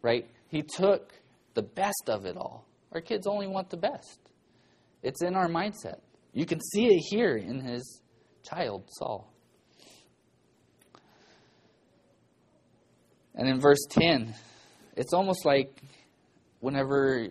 Right? 0.01 0.27
He 0.48 0.62
took 0.62 1.13
the 1.55 1.63
best 1.63 2.10
of 2.10 2.25
it 2.25 2.38
all. 2.38 2.65
Our 2.93 3.01
kids 3.01 3.27
only 3.27 3.48
want 3.48 3.69
the 3.69 3.77
best. 3.77 4.19
It's 5.08 5.22
in 5.22 5.36
our 5.36 5.48
mindset. 5.48 6.02
You 6.34 6.46
can 6.46 6.60
see 6.60 6.88
it 6.88 7.00
here 7.10 7.38
in 7.38 7.62
his 7.62 8.02
child, 8.44 8.84
Saul. 8.90 9.32
And 13.34 13.48
in 13.48 13.62
verse 13.62 13.80
10, 13.90 14.36
it's 14.98 15.14
almost 15.14 15.46
like 15.46 15.82
whenever, 16.60 17.30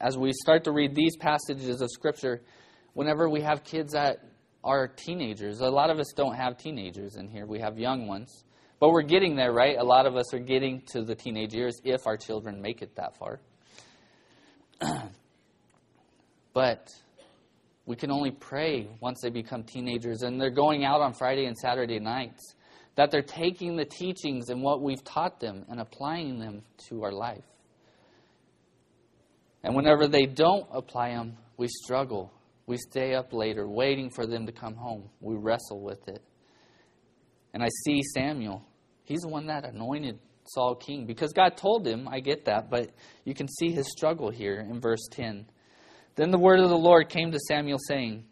as 0.00 0.16
we 0.16 0.32
start 0.32 0.62
to 0.64 0.70
read 0.70 0.94
these 0.94 1.16
passages 1.16 1.80
of 1.80 1.90
Scripture, 1.90 2.40
whenever 2.94 3.28
we 3.28 3.40
have 3.40 3.64
kids 3.64 3.94
that 3.94 4.18
are 4.62 4.86
teenagers, 4.86 5.58
a 5.58 5.68
lot 5.68 5.90
of 5.90 5.98
us 5.98 6.12
don't 6.14 6.36
have 6.36 6.56
teenagers 6.56 7.16
in 7.16 7.26
here, 7.26 7.46
we 7.46 7.58
have 7.58 7.80
young 7.80 8.06
ones. 8.06 8.44
But 8.78 8.90
we're 8.90 9.02
getting 9.02 9.34
there, 9.34 9.52
right? 9.52 9.76
A 9.76 9.82
lot 9.82 10.06
of 10.06 10.14
us 10.14 10.32
are 10.32 10.38
getting 10.38 10.82
to 10.92 11.02
the 11.02 11.16
teenage 11.16 11.52
years 11.52 11.80
if 11.82 12.06
our 12.06 12.16
children 12.16 12.62
make 12.62 12.80
it 12.80 12.94
that 12.94 13.16
far. 13.16 13.40
But 16.54 16.88
we 17.88 17.96
can 17.96 18.10
only 18.10 18.30
pray 18.30 18.86
once 19.00 19.22
they 19.22 19.30
become 19.30 19.62
teenagers 19.62 20.20
and 20.20 20.38
they're 20.38 20.50
going 20.50 20.84
out 20.84 21.00
on 21.00 21.14
Friday 21.14 21.46
and 21.46 21.56
Saturday 21.56 21.98
nights 21.98 22.54
that 22.96 23.10
they're 23.10 23.22
taking 23.22 23.76
the 23.76 23.84
teachings 23.86 24.50
and 24.50 24.60
what 24.60 24.82
we've 24.82 25.02
taught 25.04 25.40
them 25.40 25.64
and 25.70 25.80
applying 25.80 26.38
them 26.38 26.60
to 26.76 27.02
our 27.02 27.12
life. 27.12 27.46
And 29.64 29.74
whenever 29.74 30.06
they 30.06 30.26
don't 30.26 30.66
apply 30.70 31.14
them, 31.14 31.38
we 31.56 31.66
struggle. 31.66 32.30
We 32.66 32.76
stay 32.76 33.14
up 33.14 33.32
later 33.32 33.66
waiting 33.66 34.10
for 34.10 34.26
them 34.26 34.44
to 34.44 34.52
come 34.52 34.74
home. 34.74 35.08
We 35.22 35.36
wrestle 35.36 35.80
with 35.80 36.06
it. 36.08 36.22
And 37.54 37.62
I 37.62 37.68
see 37.86 38.02
Samuel. 38.02 38.66
He's 39.04 39.20
the 39.20 39.28
one 39.28 39.46
that 39.46 39.64
anointed 39.64 40.18
Saul 40.44 40.74
king 40.74 41.06
because 41.06 41.32
God 41.32 41.56
told 41.56 41.86
him, 41.86 42.06
I 42.06 42.20
get 42.20 42.44
that, 42.44 42.68
but 42.68 42.90
you 43.24 43.32
can 43.32 43.48
see 43.48 43.70
his 43.70 43.90
struggle 43.90 44.28
here 44.28 44.60
in 44.60 44.78
verse 44.78 45.08
10. 45.12 45.46
Then 46.18 46.32
the 46.32 46.38
word 46.38 46.58
of 46.58 46.68
the 46.68 46.76
Lord 46.76 47.08
came 47.08 47.30
to 47.30 47.38
Samuel 47.46 47.78
saying, 47.86 48.24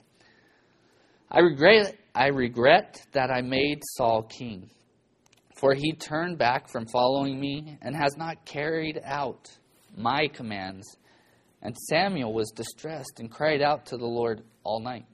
I 1.31 1.38
regret 1.38 1.97
I 2.16 2.28
regret 2.28 3.00
that 3.12 3.31
I 3.31 3.43
made 3.43 3.81
Saul 3.95 4.25
king, 4.25 4.71
for 5.61 5.73
he 5.73 5.93
turned 5.93 6.37
back 6.37 6.69
from 6.69 6.87
following 6.87 7.38
me 7.38 7.78
and 7.83 7.95
has 7.95 8.16
not 8.16 8.45
carried 8.45 9.00
out 9.05 9.49
my 9.97 10.26
commands. 10.26 10.97
And 11.62 11.76
Samuel 11.76 12.35
was 12.35 12.50
distressed 12.50 13.21
and 13.21 13.31
cried 13.31 13.62
out 13.62 13.87
to 13.87 13.97
the 13.97 14.05
Lord 14.05 14.43
all 14.64 14.81
night. 14.81 15.07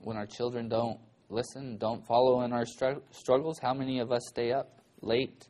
When 0.00 0.18
our 0.18 0.26
children 0.26 0.68
don't 0.68 0.98
listen, 1.30 1.78
don't 1.78 2.06
follow 2.06 2.42
in 2.42 2.52
our 2.52 2.66
struggles, 2.66 3.58
how 3.62 3.72
many 3.72 4.00
of 4.00 4.12
us 4.12 4.22
stay 4.28 4.52
up 4.52 4.80
late 5.00 5.48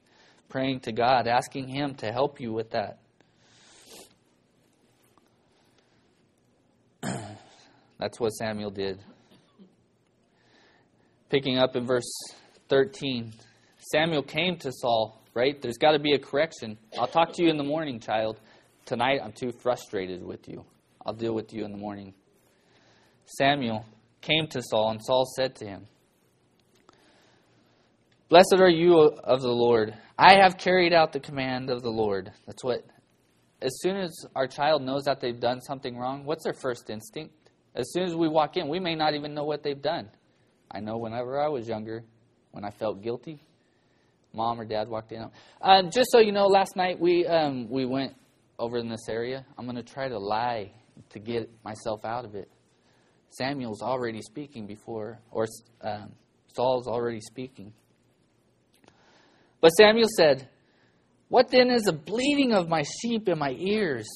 praying 0.48 0.80
to 0.80 0.92
God, 0.92 1.26
asking 1.26 1.66
Him 1.66 1.96
to 1.96 2.12
help 2.12 2.40
you 2.40 2.52
with 2.52 2.70
that? 2.70 3.00
That's 7.98 8.18
what 8.20 8.30
Samuel 8.30 8.70
did. 8.70 9.00
Picking 11.30 11.58
up 11.58 11.76
in 11.76 11.86
verse 11.86 12.10
13, 12.68 13.32
Samuel 13.92 14.22
came 14.22 14.56
to 14.58 14.72
Saul, 14.72 15.22
right? 15.34 15.60
There's 15.60 15.78
got 15.78 15.92
to 15.92 15.98
be 15.98 16.12
a 16.12 16.18
correction. 16.18 16.78
I'll 16.98 17.06
talk 17.06 17.32
to 17.34 17.42
you 17.42 17.50
in 17.50 17.56
the 17.56 17.64
morning, 17.64 18.00
child. 18.00 18.40
Tonight 18.86 19.20
I'm 19.22 19.32
too 19.32 19.52
frustrated 19.62 20.24
with 20.24 20.48
you. 20.48 20.64
I'll 21.04 21.14
deal 21.14 21.34
with 21.34 21.52
you 21.52 21.64
in 21.64 21.72
the 21.72 21.78
morning. 21.78 22.14
Samuel 23.26 23.84
came 24.20 24.46
to 24.48 24.62
Saul, 24.62 24.90
and 24.90 25.00
Saul 25.02 25.26
said 25.36 25.54
to 25.56 25.66
him, 25.66 25.86
Blessed 28.28 28.56
are 28.58 28.70
you 28.70 28.98
of 28.98 29.42
the 29.42 29.48
Lord. 29.48 29.94
I 30.18 30.36
have 30.36 30.56
carried 30.56 30.92
out 30.92 31.12
the 31.12 31.20
command 31.20 31.70
of 31.70 31.82
the 31.82 31.90
Lord. 31.90 32.32
That's 32.46 32.64
what, 32.64 32.84
as 33.60 33.72
soon 33.80 33.96
as 33.96 34.12
our 34.34 34.46
child 34.46 34.82
knows 34.82 35.04
that 35.04 35.20
they've 35.20 35.38
done 35.38 35.60
something 35.60 35.96
wrong, 35.96 36.24
what's 36.24 36.44
their 36.44 36.54
first 36.54 36.90
instinct? 36.90 37.43
As 37.74 37.92
soon 37.92 38.04
as 38.04 38.14
we 38.14 38.28
walk 38.28 38.56
in, 38.56 38.68
we 38.68 38.78
may 38.78 38.94
not 38.94 39.14
even 39.14 39.34
know 39.34 39.44
what 39.44 39.62
they've 39.62 39.80
done. 39.80 40.08
I 40.70 40.80
know 40.80 40.98
whenever 40.98 41.40
I 41.40 41.48
was 41.48 41.68
younger, 41.68 42.04
when 42.52 42.64
I 42.64 42.70
felt 42.70 43.02
guilty, 43.02 43.40
mom 44.32 44.60
or 44.60 44.64
dad 44.64 44.88
walked 44.88 45.12
in. 45.12 45.26
Uh, 45.60 45.82
just 45.82 46.10
so 46.10 46.18
you 46.18 46.32
know, 46.32 46.46
last 46.46 46.76
night 46.76 47.00
we 47.00 47.26
um, 47.26 47.68
we 47.68 47.84
went 47.84 48.14
over 48.58 48.78
in 48.78 48.88
this 48.88 49.08
area. 49.08 49.44
I'm 49.58 49.64
going 49.66 49.76
to 49.76 49.82
try 49.82 50.08
to 50.08 50.18
lie 50.18 50.72
to 51.10 51.18
get 51.18 51.50
myself 51.64 52.04
out 52.04 52.24
of 52.24 52.34
it. 52.34 52.48
Samuel's 53.30 53.82
already 53.82 54.20
speaking 54.22 54.66
before, 54.66 55.18
or 55.32 55.46
um, 55.82 56.12
Saul's 56.54 56.86
already 56.86 57.20
speaking. 57.20 57.72
But 59.60 59.70
Samuel 59.70 60.08
said, 60.16 60.48
What 61.28 61.50
then 61.50 61.70
is 61.70 61.82
the 61.82 61.92
bleating 61.92 62.52
of 62.52 62.68
my 62.68 62.84
sheep 63.00 63.28
in 63.28 63.38
my 63.38 63.56
ears? 63.58 64.06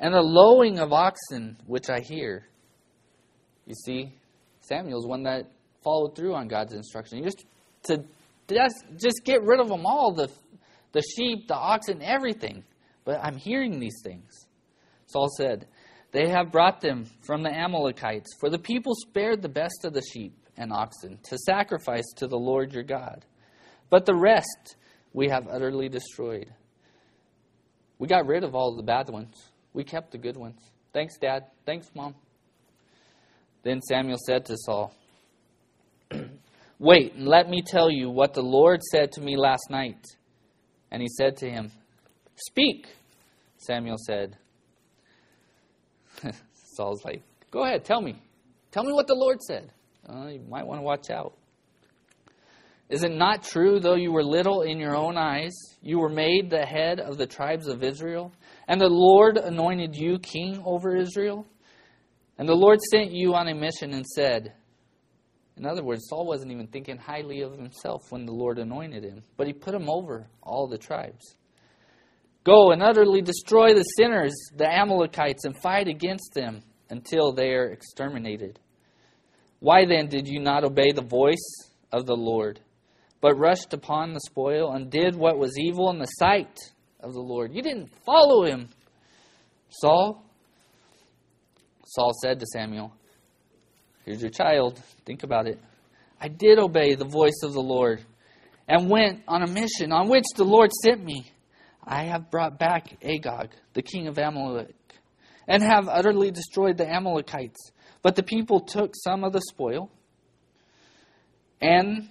And 0.00 0.14
the 0.14 0.22
lowing 0.22 0.80
of 0.80 0.92
oxen 0.92 1.56
which 1.66 1.88
I 1.88 2.00
hear. 2.00 2.46
You 3.66 3.74
see, 3.74 4.12
Samuel's 4.60 5.06
one 5.06 5.22
that 5.24 5.44
followed 5.84 6.16
through 6.16 6.34
on 6.34 6.48
God's 6.48 6.72
instruction. 6.72 7.22
Just 7.22 7.44
to 7.84 8.02
just, 8.48 8.84
just 9.00 9.20
get 9.24 9.42
rid 9.44 9.60
of 9.60 9.68
them 9.68 9.86
all 9.86 10.12
the, 10.12 10.28
the 10.92 11.02
sheep, 11.02 11.46
the 11.46 11.54
oxen, 11.54 12.02
everything. 12.02 12.64
But 13.04 13.20
I'm 13.22 13.36
hearing 13.36 13.78
these 13.78 14.00
things. 14.02 14.46
Saul 15.06 15.28
said, 15.36 15.66
They 16.12 16.28
have 16.28 16.50
brought 16.50 16.80
them 16.80 17.06
from 17.22 17.42
the 17.42 17.50
Amalekites, 17.50 18.30
for 18.40 18.50
the 18.50 18.58
people 18.58 18.94
spared 18.94 19.42
the 19.42 19.48
best 19.48 19.84
of 19.84 19.92
the 19.92 20.02
sheep 20.02 20.34
and 20.56 20.72
oxen 20.72 21.18
to 21.24 21.38
sacrifice 21.38 22.06
to 22.16 22.26
the 22.26 22.38
Lord 22.38 22.72
your 22.72 22.82
God. 22.82 23.24
But 23.88 24.06
the 24.06 24.14
rest 24.14 24.76
we 25.12 25.28
have 25.28 25.48
utterly 25.48 25.88
destroyed. 25.88 26.52
We 27.98 28.08
got 28.08 28.26
rid 28.26 28.44
of 28.44 28.54
all 28.54 28.76
the 28.76 28.82
bad 28.82 29.08
ones. 29.10 29.49
We 29.72 29.84
kept 29.84 30.12
the 30.12 30.18
good 30.18 30.36
ones. 30.36 30.60
Thanks, 30.92 31.16
Dad. 31.18 31.44
Thanks, 31.64 31.90
Mom. 31.94 32.14
Then 33.62 33.80
Samuel 33.82 34.18
said 34.26 34.46
to 34.46 34.56
Saul, 34.56 34.92
Wait, 36.78 37.14
and 37.14 37.28
let 37.28 37.48
me 37.48 37.62
tell 37.64 37.90
you 37.90 38.10
what 38.10 38.34
the 38.34 38.42
Lord 38.42 38.82
said 38.82 39.12
to 39.12 39.20
me 39.20 39.36
last 39.36 39.70
night. 39.70 40.02
And 40.90 41.02
he 41.02 41.08
said 41.08 41.36
to 41.38 41.50
him, 41.50 41.70
Speak, 42.36 42.86
Samuel 43.58 43.98
said. 43.98 44.36
Saul's 46.74 47.04
like, 47.04 47.22
Go 47.50 47.64
ahead, 47.64 47.84
tell 47.84 48.00
me. 48.00 48.16
Tell 48.70 48.84
me 48.84 48.92
what 48.92 49.06
the 49.06 49.14
Lord 49.14 49.40
said. 49.42 49.72
Uh, 50.08 50.28
you 50.28 50.40
might 50.48 50.66
want 50.66 50.78
to 50.78 50.82
watch 50.82 51.10
out. 51.10 51.34
Is 52.88 53.04
it 53.04 53.12
not 53.12 53.44
true, 53.44 53.78
though 53.78 53.94
you 53.94 54.10
were 54.10 54.24
little 54.24 54.62
in 54.62 54.78
your 54.78 54.96
own 54.96 55.16
eyes, 55.16 55.52
you 55.80 55.98
were 56.00 56.08
made 56.08 56.50
the 56.50 56.64
head 56.64 56.98
of 56.98 57.18
the 57.18 57.26
tribes 57.26 57.68
of 57.68 57.84
Israel? 57.84 58.32
And 58.70 58.80
the 58.80 58.88
Lord 58.88 59.36
anointed 59.36 59.96
you 59.96 60.20
king 60.20 60.62
over 60.64 60.94
Israel. 60.94 61.44
And 62.38 62.48
the 62.48 62.54
Lord 62.54 62.78
sent 62.80 63.10
you 63.10 63.34
on 63.34 63.48
a 63.48 63.54
mission 63.54 63.92
and 63.92 64.06
said, 64.06 64.52
in 65.56 65.66
other 65.66 65.82
words, 65.82 66.02
Saul 66.08 66.24
wasn't 66.24 66.52
even 66.52 66.68
thinking 66.68 66.96
highly 66.96 67.40
of 67.40 67.58
himself 67.58 68.12
when 68.12 68.26
the 68.26 68.32
Lord 68.32 68.60
anointed 68.60 69.02
him, 69.02 69.24
but 69.36 69.48
he 69.48 69.52
put 69.52 69.74
him 69.74 69.90
over 69.90 70.28
all 70.40 70.68
the 70.68 70.78
tribes. 70.78 71.34
Go 72.44 72.70
and 72.70 72.80
utterly 72.80 73.22
destroy 73.22 73.74
the 73.74 73.82
sinners, 73.82 74.32
the 74.56 74.72
Amalekites, 74.72 75.44
and 75.44 75.60
fight 75.60 75.88
against 75.88 76.32
them 76.34 76.62
until 76.90 77.32
they 77.32 77.50
are 77.54 77.72
exterminated. 77.72 78.60
Why 79.58 79.84
then 79.84 80.06
did 80.06 80.28
you 80.28 80.38
not 80.38 80.62
obey 80.62 80.92
the 80.92 81.02
voice 81.02 81.72
of 81.90 82.06
the 82.06 82.16
Lord, 82.16 82.60
but 83.20 83.36
rushed 83.36 83.74
upon 83.74 84.14
the 84.14 84.20
spoil 84.20 84.70
and 84.70 84.92
did 84.92 85.16
what 85.16 85.38
was 85.38 85.58
evil 85.58 85.90
in 85.90 85.98
the 85.98 86.06
sight 86.06 86.56
of 87.02 87.12
the 87.12 87.20
Lord. 87.20 87.52
You 87.54 87.62
didn't 87.62 87.90
follow 88.04 88.44
him, 88.44 88.68
Saul. 89.70 90.24
Saul 91.86 92.12
said 92.22 92.40
to 92.40 92.46
Samuel, 92.46 92.92
Here's 94.04 94.22
your 94.22 94.30
child. 94.30 94.80
Think 95.04 95.22
about 95.22 95.46
it. 95.46 95.58
I 96.20 96.28
did 96.28 96.58
obey 96.58 96.94
the 96.94 97.04
voice 97.04 97.40
of 97.42 97.52
the 97.52 97.62
Lord 97.62 98.04
and 98.68 98.88
went 98.88 99.22
on 99.26 99.42
a 99.42 99.46
mission 99.46 99.92
on 99.92 100.08
which 100.08 100.24
the 100.36 100.44
Lord 100.44 100.70
sent 100.82 101.02
me. 101.02 101.30
I 101.84 102.04
have 102.04 102.30
brought 102.30 102.58
back 102.58 102.96
Agag, 103.02 103.50
the 103.74 103.82
king 103.82 104.06
of 104.06 104.18
Amalek, 104.18 104.74
and 105.48 105.62
have 105.62 105.88
utterly 105.88 106.30
destroyed 106.30 106.76
the 106.76 106.88
Amalekites. 106.88 107.72
But 108.02 108.16
the 108.16 108.22
people 108.22 108.60
took 108.60 108.94
some 108.94 109.24
of 109.24 109.32
the 109.32 109.40
spoil 109.40 109.90
and 111.60 112.08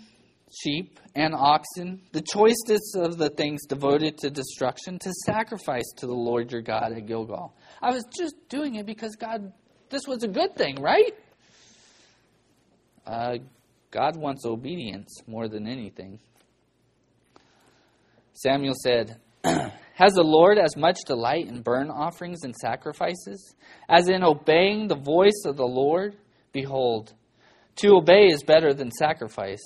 sheep 0.51 0.99
and 1.15 1.33
oxen, 1.35 2.01
the 2.11 2.21
choicest 2.21 2.95
of 2.95 3.17
the 3.17 3.29
things 3.29 3.65
devoted 3.65 4.17
to 4.19 4.29
destruction, 4.29 4.99
to 4.99 5.11
sacrifice 5.25 5.85
to 5.97 6.07
the 6.07 6.13
Lord 6.13 6.51
your 6.51 6.61
God 6.61 6.93
at 6.93 7.05
Gilgal. 7.05 7.53
I 7.81 7.91
was 7.91 8.03
just 8.17 8.35
doing 8.49 8.75
it 8.75 8.85
because 8.85 9.15
God, 9.15 9.51
this 9.89 10.07
was 10.07 10.23
a 10.23 10.27
good 10.27 10.55
thing, 10.55 10.81
right? 10.81 11.13
Uh, 13.05 13.37
God 13.91 14.17
wants 14.17 14.45
obedience 14.45 15.09
more 15.27 15.47
than 15.47 15.67
anything. 15.67 16.19
Samuel 18.33 18.75
said, 18.83 19.17
Has 19.43 20.13
the 20.13 20.23
Lord 20.23 20.57
as 20.57 20.77
much 20.77 20.97
delight 21.05 21.47
in 21.47 21.61
burnt 21.61 21.91
offerings 21.91 22.43
and 22.43 22.55
sacrifices 22.55 23.53
as 23.89 24.07
in 24.07 24.23
obeying 24.23 24.87
the 24.87 24.95
voice 24.95 25.43
of 25.45 25.57
the 25.57 25.67
Lord? 25.67 26.15
Behold, 26.53 27.13
to 27.77 27.95
obey 27.95 28.27
is 28.27 28.43
better 28.43 28.73
than 28.73 28.91
sacrifice 28.91 29.59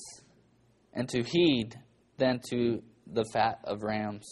and 0.94 1.10
to 1.10 1.24
heed 1.24 1.76
than 2.18 2.40
to 2.50 2.82
the 3.08 3.26
fat 3.34 3.60
of 3.64 3.84
rams. 3.84 4.28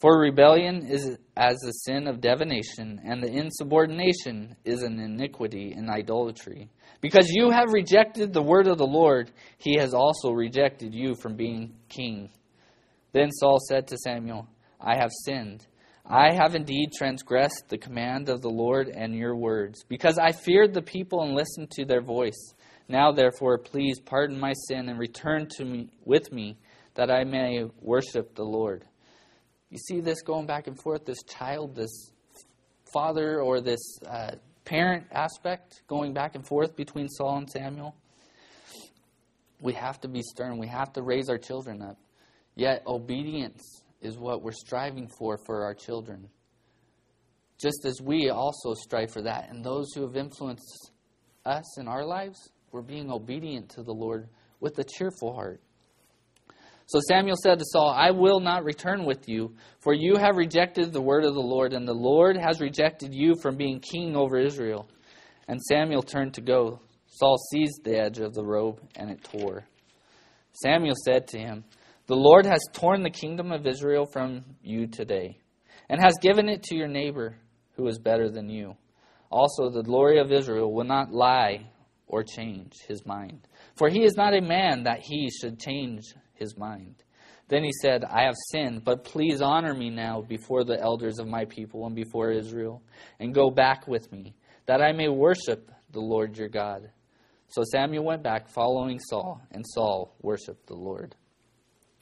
For 0.00 0.20
rebellion 0.20 0.86
is 0.86 1.18
as 1.36 1.56
the 1.56 1.72
sin 1.72 2.06
of 2.06 2.20
divination, 2.20 3.00
and 3.04 3.20
the 3.20 3.32
insubordination 3.32 4.54
is 4.64 4.82
an 4.82 5.00
iniquity 5.00 5.72
and 5.72 5.90
idolatry. 5.90 6.70
Because 7.00 7.30
you 7.30 7.50
have 7.50 7.72
rejected 7.72 8.32
the 8.32 8.42
word 8.42 8.68
of 8.68 8.78
the 8.78 8.86
Lord, 8.86 9.32
he 9.56 9.76
has 9.78 9.94
also 9.94 10.30
rejected 10.30 10.94
you 10.94 11.16
from 11.16 11.34
being 11.34 11.74
king. 11.88 12.30
Then 13.12 13.32
Saul 13.32 13.58
said 13.68 13.88
to 13.88 13.98
Samuel, 13.98 14.48
I 14.80 14.96
have 14.96 15.10
sinned. 15.24 15.66
I 16.06 16.32
have 16.32 16.54
indeed 16.54 16.92
transgressed 16.96 17.68
the 17.68 17.78
command 17.78 18.28
of 18.28 18.40
the 18.40 18.50
Lord 18.50 18.88
and 18.88 19.14
your 19.14 19.36
words, 19.36 19.84
because 19.88 20.16
I 20.16 20.32
feared 20.32 20.74
the 20.74 20.82
people 20.82 21.22
and 21.22 21.34
listened 21.34 21.70
to 21.72 21.84
their 21.84 22.00
voice. 22.00 22.54
Now, 22.88 23.12
therefore, 23.12 23.58
please 23.58 24.00
pardon 24.00 24.40
my 24.40 24.54
sin 24.66 24.88
and 24.88 24.98
return 24.98 25.46
to 25.58 25.64
me 25.64 25.90
with 26.04 26.32
me, 26.32 26.56
that 26.94 27.10
I 27.10 27.24
may 27.24 27.64
worship 27.80 28.34
the 28.34 28.44
Lord. 28.44 28.84
You 29.70 29.76
see 29.76 30.00
this 30.00 30.22
going 30.22 30.46
back 30.46 30.66
and 30.66 30.80
forth, 30.80 31.04
this 31.04 31.22
child, 31.22 31.76
this 31.76 32.12
father, 32.92 33.40
or 33.40 33.60
this 33.60 33.98
uh, 34.06 34.32
parent 34.64 35.04
aspect 35.12 35.82
going 35.86 36.14
back 36.14 36.34
and 36.34 36.46
forth 36.46 36.74
between 36.76 37.08
Saul 37.08 37.38
and 37.38 37.50
Samuel. 37.50 37.94
We 39.60 39.74
have 39.74 40.00
to 40.00 40.08
be 40.08 40.22
stern. 40.22 40.58
We 40.58 40.68
have 40.68 40.92
to 40.94 41.02
raise 41.02 41.28
our 41.28 41.38
children 41.38 41.82
up. 41.82 41.98
Yet, 42.54 42.82
obedience 42.86 43.82
is 44.00 44.16
what 44.16 44.42
we're 44.42 44.52
striving 44.52 45.08
for 45.18 45.38
for 45.44 45.64
our 45.64 45.74
children. 45.74 46.28
Just 47.58 47.84
as 47.84 48.00
we 48.00 48.30
also 48.30 48.72
strive 48.74 49.10
for 49.10 49.22
that. 49.22 49.50
And 49.50 49.64
those 49.64 49.92
who 49.94 50.02
have 50.02 50.16
influenced 50.16 50.92
us 51.44 51.78
in 51.78 51.88
our 51.88 52.04
lives, 52.04 52.38
we're 52.72 52.82
being 52.82 53.10
obedient 53.10 53.70
to 53.70 53.82
the 53.82 53.92
Lord 53.92 54.28
with 54.60 54.78
a 54.78 54.84
cheerful 54.84 55.34
heart. 55.34 55.60
So 56.86 57.00
Samuel 57.06 57.36
said 57.42 57.58
to 57.58 57.66
Saul, 57.66 57.90
I 57.90 58.12
will 58.12 58.40
not 58.40 58.64
return 58.64 59.04
with 59.04 59.28
you, 59.28 59.54
for 59.80 59.92
you 59.92 60.16
have 60.16 60.36
rejected 60.36 60.90
the 60.90 61.02
word 61.02 61.24
of 61.24 61.34
the 61.34 61.40
Lord, 61.40 61.74
and 61.74 61.86
the 61.86 61.92
Lord 61.92 62.36
has 62.38 62.60
rejected 62.60 63.14
you 63.14 63.34
from 63.42 63.56
being 63.56 63.80
king 63.80 64.16
over 64.16 64.38
Israel. 64.38 64.88
And 65.48 65.60
Samuel 65.60 66.02
turned 66.02 66.34
to 66.34 66.40
go. 66.40 66.80
Saul 67.06 67.36
seized 67.50 67.84
the 67.84 67.98
edge 67.98 68.18
of 68.20 68.32
the 68.32 68.44
robe, 68.44 68.80
and 68.96 69.10
it 69.10 69.22
tore. 69.22 69.66
Samuel 70.52 70.94
said 71.04 71.26
to 71.28 71.38
him, 71.38 71.64
The 72.06 72.16
Lord 72.16 72.46
has 72.46 72.60
torn 72.72 73.02
the 73.02 73.10
kingdom 73.10 73.52
of 73.52 73.66
Israel 73.66 74.06
from 74.10 74.44
you 74.62 74.86
today, 74.86 75.36
and 75.90 76.00
has 76.00 76.14
given 76.22 76.48
it 76.48 76.62
to 76.64 76.74
your 76.74 76.88
neighbor, 76.88 77.36
who 77.76 77.86
is 77.86 77.98
better 77.98 78.30
than 78.30 78.48
you. 78.48 78.76
Also, 79.30 79.68
the 79.68 79.82
glory 79.82 80.20
of 80.20 80.32
Israel 80.32 80.72
will 80.72 80.84
not 80.84 81.12
lie 81.12 81.66
or 82.08 82.24
change 82.24 82.72
his 82.88 83.06
mind. 83.06 83.46
For 83.76 83.88
he 83.88 84.02
is 84.02 84.16
not 84.16 84.34
a 84.34 84.40
man 84.40 84.84
that 84.84 85.00
he 85.00 85.30
should 85.30 85.60
change 85.60 86.02
his 86.34 86.56
mind. 86.56 86.96
Then 87.48 87.64
he 87.64 87.72
said, 87.80 88.04
I 88.04 88.24
have 88.24 88.34
sinned, 88.50 88.84
but 88.84 89.04
please 89.04 89.40
honor 89.40 89.72
me 89.72 89.88
now 89.90 90.20
before 90.20 90.64
the 90.64 90.78
elders 90.80 91.18
of 91.18 91.26
my 91.26 91.44
people 91.46 91.86
and 91.86 91.94
before 91.94 92.30
Israel, 92.30 92.82
and 93.20 93.34
go 93.34 93.50
back 93.50 93.86
with 93.86 94.10
me, 94.12 94.34
that 94.66 94.82
I 94.82 94.92
may 94.92 95.08
worship 95.08 95.70
the 95.92 96.00
Lord 96.00 96.36
your 96.36 96.48
God. 96.48 96.90
So 97.48 97.62
Samuel 97.72 98.04
went 98.04 98.22
back 98.22 98.48
following 98.48 98.98
Saul, 98.98 99.40
and 99.50 99.64
Saul 99.66 100.14
worshiped 100.20 100.66
the 100.66 100.74
Lord. 100.74 101.14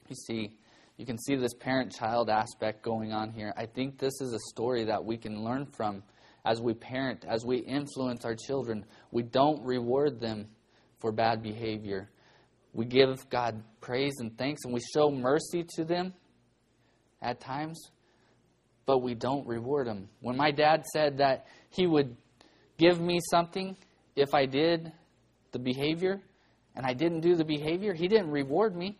You 0.09 0.17
see, 0.17 0.57
you 0.97 1.07
can 1.07 1.19
see 1.19 1.37
this 1.37 1.55
parent 1.55 1.93
child 1.93 2.29
aspect 2.29 2.83
going 2.83 3.13
on 3.13 3.31
here. 3.31 3.53
I 3.57 3.67
think 3.67 3.99
this 3.99 4.21
is 4.21 4.33
a 4.33 4.51
story 4.51 4.85
that 4.85 5.05
we 5.05 5.17
can 5.17 5.45
learn 5.45 5.67
from 5.67 6.03
as 6.47 6.61
we 6.61 6.73
parent, 6.73 7.25
as 7.29 7.45
we 7.45 7.59
influence 7.59 8.25
our 8.25 8.37
children. 8.37 8.87
We 9.11 9.25
don't 9.25 9.63
reward 9.65 10.21
them 10.21 10.47
for 11.01 11.11
bad 11.11 11.43
behavior. 11.43 12.09
We 12.73 12.85
give 12.85 13.29
God 13.29 13.63
praise 13.81 14.15
and 14.21 14.39
thanks 14.39 14.63
and 14.65 14.73
we 14.73 14.81
show 14.95 15.11
mercy 15.11 15.67
to 15.75 15.85
them 15.85 16.15
at 17.21 17.41
times, 17.41 17.91
but 18.87 18.99
we 18.99 19.15
don't 19.15 19.45
reward 19.47 19.89
them. 19.89 20.09
When 20.21 20.37
my 20.37 20.53
dad 20.53 20.85
said 20.93 21.19
that 21.19 21.47
he 21.69 21.87
would 21.87 22.17
give 22.79 23.01
me 23.01 23.19
something 23.29 23.77
if 24.15 24.33
I 24.33 24.47
did 24.47 24.93
the 25.51 25.59
behavior 25.59 26.21
and 26.77 26.87
I 26.87 26.93
didn't 26.93 27.23
do 27.23 27.35
the 27.35 27.45
behavior, 27.45 27.93
he 27.93 28.07
didn't 28.07 28.31
reward 28.31 28.77
me. 28.77 28.99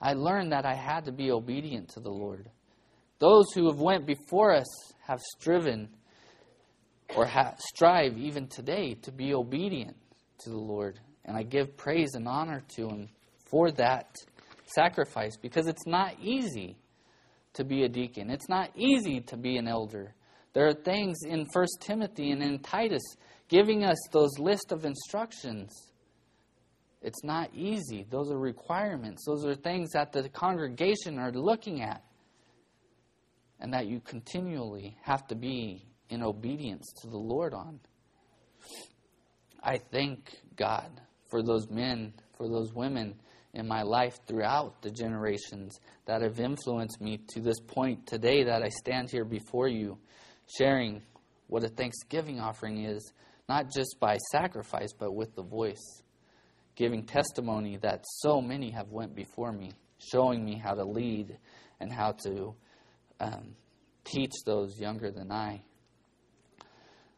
I 0.00 0.14
learned 0.14 0.50
that 0.50 0.66
I 0.66 0.74
had 0.74 1.04
to 1.04 1.12
be 1.12 1.30
obedient 1.30 1.90
to 1.90 2.00
the 2.00 2.10
Lord. 2.10 2.50
Those 3.20 3.52
who 3.54 3.68
have 3.70 3.78
went 3.78 4.06
before 4.06 4.52
us 4.52 4.66
have 5.06 5.20
striven 5.20 5.90
or 7.16 7.26
ha- 7.26 7.54
strive 7.58 8.16
even 8.18 8.48
today 8.48 8.94
to 9.02 9.12
be 9.12 9.34
obedient 9.34 9.96
to 10.38 10.50
the 10.50 10.58
Lord 10.58 10.98
and 11.24 11.36
I 11.36 11.42
give 11.42 11.76
praise 11.76 12.14
and 12.14 12.28
honor 12.28 12.62
to 12.76 12.88
Him 12.88 13.08
for 13.50 13.70
that 13.72 14.14
sacrifice 14.66 15.36
because 15.36 15.66
it's 15.66 15.86
not 15.86 16.14
easy 16.20 16.76
to 17.54 17.64
be 17.64 17.84
a 17.84 17.88
deacon. 17.88 18.30
It's 18.30 18.48
not 18.48 18.70
easy 18.76 19.20
to 19.22 19.36
be 19.36 19.56
an 19.56 19.68
elder. 19.68 20.14
There 20.52 20.66
are 20.66 20.74
things 20.74 21.18
in 21.26 21.46
1 21.52 21.66
Timothy 21.80 22.30
and 22.30 22.42
in 22.42 22.58
Titus 22.58 23.02
giving 23.48 23.84
us 23.84 23.96
those 24.12 24.38
list 24.38 24.72
of 24.72 24.84
instructions. 24.84 25.70
It's 27.00 27.22
not 27.22 27.50
easy. 27.54 28.06
Those 28.08 28.30
are 28.30 28.38
requirements. 28.38 29.24
Those 29.26 29.44
are 29.44 29.54
things 29.54 29.90
that 29.90 30.12
the 30.12 30.28
congregation 30.28 31.18
are 31.18 31.32
looking 31.32 31.82
at 31.82 32.02
and 33.60 33.72
that 33.72 33.86
you 33.86 34.00
continually 34.00 34.96
have 35.02 35.26
to 35.28 35.34
be 35.34 35.86
in 36.10 36.22
obedience 36.22 36.92
to 37.02 37.08
the 37.08 37.18
Lord 37.18 37.54
on. 37.54 37.80
I 39.62 39.78
thank 39.78 40.30
God 40.56 41.00
for 41.30 41.42
those 41.42 41.68
men, 41.70 42.12
for 42.36 42.48
those 42.48 42.72
women 42.72 43.14
in 43.54 43.66
my 43.66 43.82
life 43.82 44.18
throughout 44.26 44.82
the 44.82 44.90
generations 44.90 45.78
that 46.06 46.22
have 46.22 46.40
influenced 46.40 47.00
me 47.00 47.18
to 47.28 47.40
this 47.40 47.60
point 47.60 48.06
today 48.06 48.44
that 48.44 48.62
I 48.62 48.68
stand 48.68 49.10
here 49.10 49.24
before 49.24 49.68
you, 49.68 49.98
sharing 50.58 51.02
what 51.46 51.64
a 51.64 51.68
thanksgiving 51.68 52.40
offering 52.40 52.84
is, 52.84 53.12
not 53.48 53.70
just 53.72 53.96
by 54.00 54.16
sacrifice, 54.32 54.92
but 54.98 55.14
with 55.14 55.34
the 55.34 55.42
voice, 55.42 56.02
giving 56.74 57.04
testimony 57.04 57.76
that 57.78 58.04
so 58.04 58.40
many 58.40 58.70
have 58.70 58.90
went 58.90 59.14
before 59.14 59.52
me, 59.52 59.72
showing 59.98 60.44
me 60.44 60.56
how 60.56 60.74
to 60.74 60.84
lead 60.84 61.38
and 61.80 61.92
how 61.92 62.12
to 62.24 62.54
um, 63.20 63.54
teach 64.04 64.32
those 64.44 64.78
younger 64.78 65.10
than 65.10 65.30
I. 65.30 65.62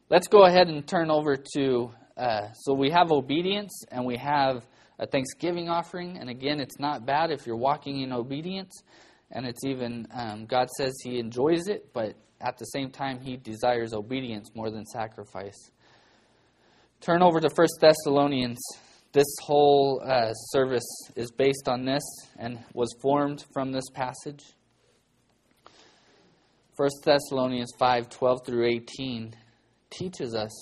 Let's 0.09 0.29
go 0.29 0.45
ahead 0.45 0.69
and 0.69 0.87
turn 0.87 1.11
over 1.11 1.37
to 1.57 1.91
uh, 2.17 2.53
so 2.53 2.75
we 2.75 2.91
have 2.91 3.11
obedience 3.11 3.83
and 3.91 4.07
we 4.07 4.17
have 4.19 4.65
a 5.01 5.07
thanksgiving 5.07 5.69
offering. 5.69 6.17
And 6.17 6.31
again, 6.31 6.61
it's 6.61 6.79
not 6.79 7.05
bad 7.05 7.33
if 7.33 7.45
you're 7.45 7.57
walking 7.57 8.03
in 8.03 8.13
obedience. 8.13 8.85
And 9.33 9.45
it's 9.45 9.65
even, 9.65 10.07
um, 10.15 10.47
God 10.47 10.69
says 10.79 10.95
He 11.03 11.19
enjoys 11.19 11.67
it, 11.67 11.93
but 11.93 12.15
at 12.41 12.57
the 12.57 12.67
same 12.67 12.91
time, 12.91 13.19
He 13.19 13.37
desires 13.37 13.93
obedience 13.93 14.49
more 14.55 14.71
than 14.71 14.87
sacrifice. 14.87 15.73
Turn 17.01 17.21
over 17.21 17.41
to 17.41 17.51
1 17.53 17.67
Thessalonians. 17.81 18.61
This 19.11 19.27
whole 19.43 20.01
uh, 20.07 20.33
service 20.53 20.87
is 21.17 21.33
based 21.33 21.67
on 21.67 21.85
this 21.85 22.05
and 22.39 22.61
was 22.75 22.95
formed 23.03 23.45
from 23.53 23.73
this 23.73 23.91
passage. 23.93 24.45
1 26.77 26.89
Thessalonians 27.05 27.73
5 27.77 28.09
12 28.09 28.47
through 28.47 28.67
18 28.67 29.35
teaches 29.97 30.35
us 30.35 30.53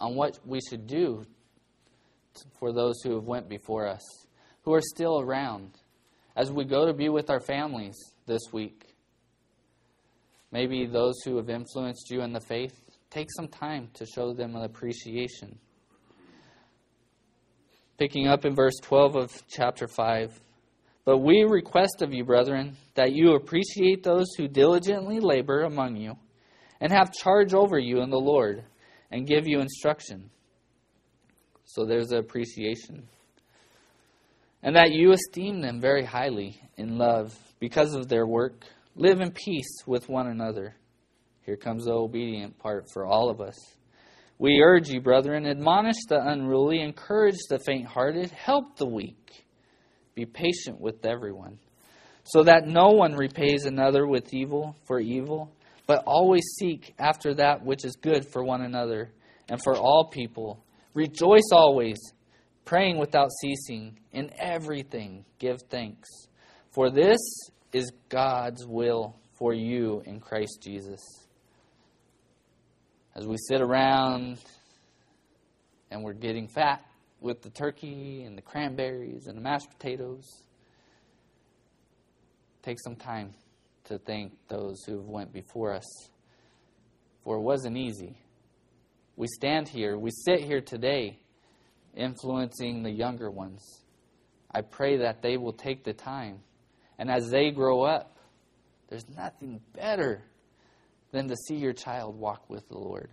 on 0.00 0.14
what 0.14 0.38
we 0.46 0.60
should 0.68 0.86
do 0.86 1.24
for 2.58 2.72
those 2.72 3.02
who 3.02 3.14
have 3.14 3.24
went 3.24 3.48
before 3.48 3.86
us, 3.86 4.02
who 4.62 4.72
are 4.72 4.80
still 4.80 5.20
around, 5.20 5.70
as 6.36 6.52
we 6.52 6.64
go 6.64 6.86
to 6.86 6.94
be 6.94 7.08
with 7.08 7.28
our 7.28 7.40
families 7.40 7.96
this 8.26 8.42
week. 8.52 8.94
Maybe 10.52 10.86
those 10.86 11.20
who 11.24 11.36
have 11.36 11.50
influenced 11.50 12.10
you 12.10 12.22
in 12.22 12.32
the 12.32 12.40
faith, 12.40 12.80
take 13.10 13.28
some 13.36 13.48
time 13.48 13.88
to 13.94 14.06
show 14.06 14.32
them 14.32 14.54
an 14.56 14.62
appreciation. 14.62 15.58
Picking 17.98 18.28
up 18.28 18.44
in 18.44 18.54
verse 18.54 18.76
12 18.82 19.16
of 19.16 19.42
chapter 19.48 19.86
5. 19.86 20.40
But 21.04 21.18
we 21.18 21.42
request 21.42 22.02
of 22.02 22.14
you, 22.14 22.24
brethren, 22.24 22.76
that 22.94 23.12
you 23.12 23.34
appreciate 23.34 24.02
those 24.02 24.26
who 24.36 24.48
diligently 24.48 25.18
labor 25.20 25.62
among 25.62 25.96
you 25.96 26.16
and 26.80 26.92
have 26.92 27.12
charge 27.12 27.54
over 27.54 27.78
you 27.78 28.00
in 28.00 28.10
the 28.10 28.18
Lord 28.18 28.64
and 29.10 29.26
give 29.26 29.46
you 29.46 29.60
instruction. 29.60 30.30
So 31.64 31.84
there's 31.84 32.12
appreciation. 32.12 33.08
And 34.62 34.76
that 34.76 34.90
you 34.92 35.12
esteem 35.12 35.60
them 35.60 35.80
very 35.80 36.04
highly 36.04 36.60
in 36.76 36.98
love 36.98 37.36
because 37.60 37.94
of 37.94 38.08
their 38.08 38.26
work. 38.26 38.64
Live 38.96 39.20
in 39.20 39.30
peace 39.30 39.82
with 39.86 40.08
one 40.08 40.26
another. 40.26 40.74
Here 41.46 41.56
comes 41.56 41.84
the 41.84 41.92
obedient 41.92 42.58
part 42.58 42.86
for 42.92 43.06
all 43.06 43.30
of 43.30 43.40
us. 43.40 43.56
We 44.38 44.62
urge 44.62 44.88
you, 44.88 45.00
brethren, 45.00 45.46
admonish 45.46 46.06
the 46.08 46.20
unruly, 46.20 46.80
encourage 46.80 47.38
the 47.48 47.58
faint 47.58 47.86
hearted, 47.86 48.30
help 48.30 48.76
the 48.76 48.86
weak. 48.86 49.44
Be 50.14 50.24
patient 50.24 50.80
with 50.80 51.04
everyone, 51.04 51.58
so 52.24 52.42
that 52.44 52.66
no 52.66 52.88
one 52.88 53.14
repays 53.14 53.64
another 53.64 54.06
with 54.06 54.32
evil 54.32 54.76
for 54.86 54.98
evil 54.98 55.52
but 55.90 56.04
always 56.06 56.44
seek 56.56 56.94
after 57.00 57.34
that 57.34 57.64
which 57.64 57.84
is 57.84 57.96
good 58.00 58.24
for 58.24 58.44
one 58.44 58.62
another 58.62 59.10
and 59.48 59.60
for 59.64 59.76
all 59.76 60.08
people. 60.08 60.64
Rejoice 60.94 61.50
always, 61.50 61.98
praying 62.64 62.96
without 62.96 63.28
ceasing. 63.40 63.98
In 64.12 64.30
everything 64.38 65.24
give 65.40 65.58
thanks, 65.68 66.08
for 66.70 66.90
this 66.90 67.18
is 67.72 67.90
God's 68.08 68.64
will 68.68 69.16
for 69.36 69.52
you 69.52 70.00
in 70.06 70.20
Christ 70.20 70.60
Jesus. 70.62 71.00
As 73.16 73.26
we 73.26 73.34
sit 73.48 73.60
around 73.60 74.38
and 75.90 76.04
we're 76.04 76.12
getting 76.12 76.46
fat 76.46 76.84
with 77.20 77.42
the 77.42 77.50
turkey 77.50 78.22
and 78.22 78.38
the 78.38 78.42
cranberries 78.42 79.26
and 79.26 79.36
the 79.36 79.42
mashed 79.42 79.70
potatoes, 79.70 80.44
take 82.62 82.78
some 82.78 82.94
time 82.94 83.34
to 83.90 83.98
thank 83.98 84.32
those 84.48 84.82
who 84.84 84.96
have 84.96 85.06
went 85.06 85.32
before 85.32 85.72
us. 85.72 85.84
For 87.24 87.36
it 87.36 87.40
wasn't 87.40 87.76
easy. 87.76 88.16
We 89.16 89.26
stand 89.26 89.68
here, 89.68 89.98
we 89.98 90.10
sit 90.10 90.40
here 90.40 90.60
today, 90.60 91.18
influencing 91.94 92.82
the 92.82 92.90
younger 92.90 93.30
ones. 93.30 93.82
I 94.50 94.62
pray 94.62 94.98
that 94.98 95.22
they 95.22 95.36
will 95.36 95.52
take 95.52 95.84
the 95.84 95.92
time. 95.92 96.38
And 96.98 97.10
as 97.10 97.28
they 97.30 97.50
grow 97.50 97.82
up, 97.82 98.16
there's 98.88 99.08
nothing 99.16 99.60
better 99.74 100.22
than 101.10 101.28
to 101.28 101.36
see 101.36 101.56
your 101.56 101.72
child 101.72 102.16
walk 102.16 102.48
with 102.48 102.66
the 102.68 102.78
Lord. 102.78 103.10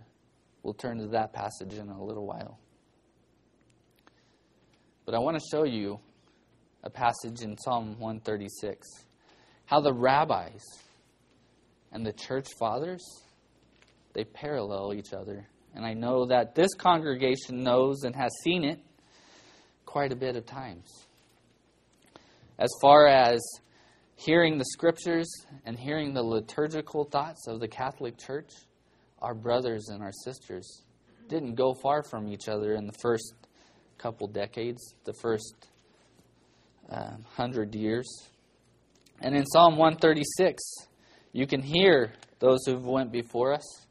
We'll 0.62 0.74
turn 0.74 0.98
to 0.98 1.08
that 1.08 1.32
passage 1.32 1.74
in 1.74 1.88
a 1.88 2.02
little 2.02 2.26
while. 2.26 2.58
But 5.04 5.14
I 5.14 5.18
want 5.18 5.38
to 5.38 5.44
show 5.50 5.64
you 5.64 5.98
a 6.84 6.90
passage 6.90 7.42
in 7.42 7.56
Psalm 7.58 7.98
136 7.98 8.86
how 9.68 9.80
the 9.80 9.92
rabbis 9.92 10.64
and 11.92 12.04
the 12.04 12.12
church 12.12 12.48
fathers 12.58 13.04
they 14.14 14.24
parallel 14.24 14.94
each 14.94 15.12
other. 15.12 15.46
And 15.74 15.84
I 15.84 15.92
know 15.92 16.26
that 16.26 16.54
this 16.54 16.72
congregation 16.74 17.62
knows 17.62 18.02
and 18.04 18.16
has 18.16 18.30
seen 18.42 18.64
it 18.64 18.80
quite 19.84 20.10
a 20.10 20.16
bit 20.16 20.36
of 20.36 20.46
times. 20.46 20.88
as 22.58 22.70
far 22.82 23.06
as 23.06 23.38
hearing 24.16 24.58
the 24.58 24.64
scriptures 24.64 25.28
and 25.64 25.78
hearing 25.78 26.12
the 26.12 26.22
liturgical 26.22 27.04
thoughts 27.04 27.46
of 27.46 27.60
the 27.60 27.68
Catholic 27.68 28.18
Church, 28.18 28.50
our 29.22 29.34
brothers 29.34 29.88
and 29.90 30.02
our 30.02 30.12
sisters 30.24 30.82
didn't 31.28 31.54
go 31.54 31.74
far 31.82 32.02
from 32.02 32.26
each 32.26 32.48
other 32.48 32.74
in 32.74 32.86
the 32.86 32.92
first 33.00 33.34
couple 33.98 34.26
decades, 34.26 34.94
the 35.04 35.12
first 35.20 35.68
uh, 36.90 37.12
hundred 37.36 37.74
years. 37.74 38.08
And 39.20 39.34
in 39.34 39.44
Psalm 39.46 39.76
136, 39.76 40.62
you 41.32 41.46
can 41.46 41.60
hear 41.60 42.12
those 42.38 42.60
who've 42.66 42.84
went 42.84 43.10
before 43.10 43.52
us. 43.52 43.86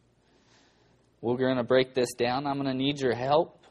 We're 1.21 1.37
going 1.37 1.57
to 1.57 1.63
break 1.63 1.93
this 1.93 2.13
down. 2.13 2.47
I'm 2.47 2.55
going 2.61 2.67
to 2.67 2.73
need 2.73 2.99
your 2.99 3.15
help. 3.15 3.65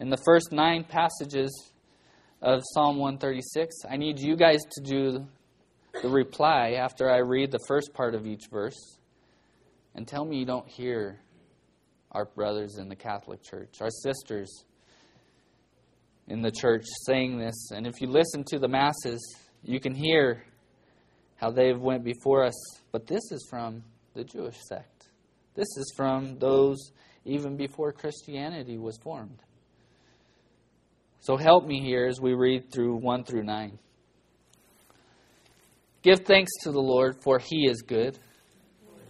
In 0.00 0.08
the 0.08 0.18
first 0.24 0.52
nine 0.52 0.84
passages 0.84 1.72
of 2.40 2.62
Psalm 2.72 2.96
136, 2.96 3.74
I 3.90 3.96
need 3.96 4.18
you 4.18 4.36
guys 4.36 4.60
to 4.72 4.82
do 4.82 5.26
the 6.02 6.08
reply 6.08 6.72
after 6.72 7.10
I 7.10 7.18
read 7.18 7.50
the 7.50 7.60
first 7.68 7.92
part 7.92 8.14
of 8.14 8.26
each 8.26 8.44
verse 8.50 8.98
and 9.94 10.08
tell 10.08 10.24
me 10.24 10.38
you 10.38 10.44
don't 10.44 10.68
hear 10.68 11.20
our 12.10 12.24
brothers 12.24 12.78
in 12.78 12.88
the 12.88 12.96
Catholic 12.96 13.42
Church, 13.42 13.76
our 13.80 13.90
sisters 13.90 14.64
in 16.26 16.42
the 16.42 16.50
church 16.50 16.84
saying 17.06 17.38
this. 17.38 17.70
And 17.72 17.86
if 17.86 18.00
you 18.00 18.08
listen 18.08 18.44
to 18.48 18.58
the 18.58 18.68
masses, 18.68 19.20
you 19.62 19.80
can 19.80 19.94
hear 19.94 20.44
how 21.44 21.50
they've 21.50 21.78
went 21.78 22.02
before 22.02 22.42
us. 22.42 22.54
But 22.90 23.06
this 23.06 23.30
is 23.30 23.46
from 23.50 23.82
the 24.14 24.24
Jewish 24.24 24.56
sect. 24.66 25.08
This 25.54 25.68
is 25.76 25.92
from 25.94 26.38
those 26.38 26.78
even 27.26 27.58
before 27.58 27.92
Christianity 27.92 28.78
was 28.78 28.96
formed. 29.02 29.42
So 31.20 31.36
help 31.36 31.66
me 31.66 31.82
here 31.82 32.06
as 32.06 32.18
we 32.18 32.32
read 32.32 32.72
through 32.72 32.96
1 32.96 33.24
through 33.24 33.42
9. 33.42 33.78
Give 36.00 36.20
thanks 36.20 36.50
to 36.62 36.72
the 36.72 36.80
Lord, 36.80 37.16
for 37.22 37.38
he 37.38 37.68
is 37.68 37.82
good. 37.82 38.18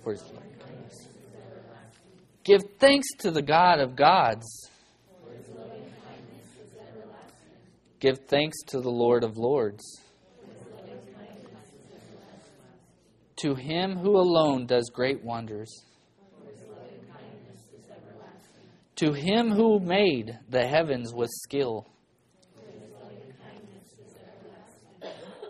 For 0.02 0.12
his 0.12 0.24
Give 2.42 2.62
thanks 2.80 3.06
to 3.20 3.30
the 3.30 3.42
God 3.42 3.78
of 3.78 3.94
gods. 3.94 4.44
Give 8.00 8.18
thanks 8.26 8.56
to 8.66 8.80
the 8.80 8.90
Lord 8.90 9.22
of 9.22 9.38
lords. 9.38 10.03
To 13.44 13.54
him 13.54 13.98
who 13.98 14.16
alone 14.16 14.64
does 14.64 14.88
great 14.88 15.22
wonders. 15.22 15.84
To 18.96 19.12
him 19.12 19.50
who 19.50 19.80
made 19.80 20.38
the 20.48 20.66
heavens 20.66 21.12
with 21.12 21.28
skill. 21.30 21.86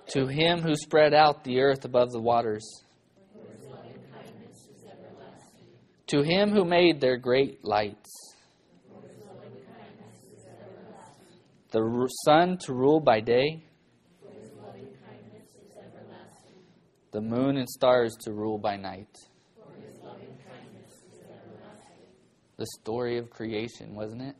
To 0.09 0.27
him 0.27 0.61
who 0.63 0.75
spread 0.75 1.15
out 1.15 1.45
the 1.45 1.61
earth 1.61 1.85
above 1.85 2.11
the 2.11 2.21
waters. 2.21 2.69
To 6.09 6.23
him 6.23 6.51
who 6.51 6.65
made 6.65 7.01
their 7.01 7.17
great 7.17 7.65
lights. 7.65 8.11
The 11.71 12.09
sun 12.25 12.59
to 12.63 12.73
rule 12.75 12.99
by 12.99 13.21
day. 13.21 13.64
The 17.15 17.21
moon 17.21 17.59
and 17.59 17.69
stars 17.69 18.17
to 18.23 18.33
rule 18.33 18.59
by 18.59 18.77
night. 18.77 19.17
The 22.57 22.67
story 22.81 23.19
of 23.19 23.31
creation, 23.31 23.95
wasn't 23.95 24.23
it? 24.23 24.35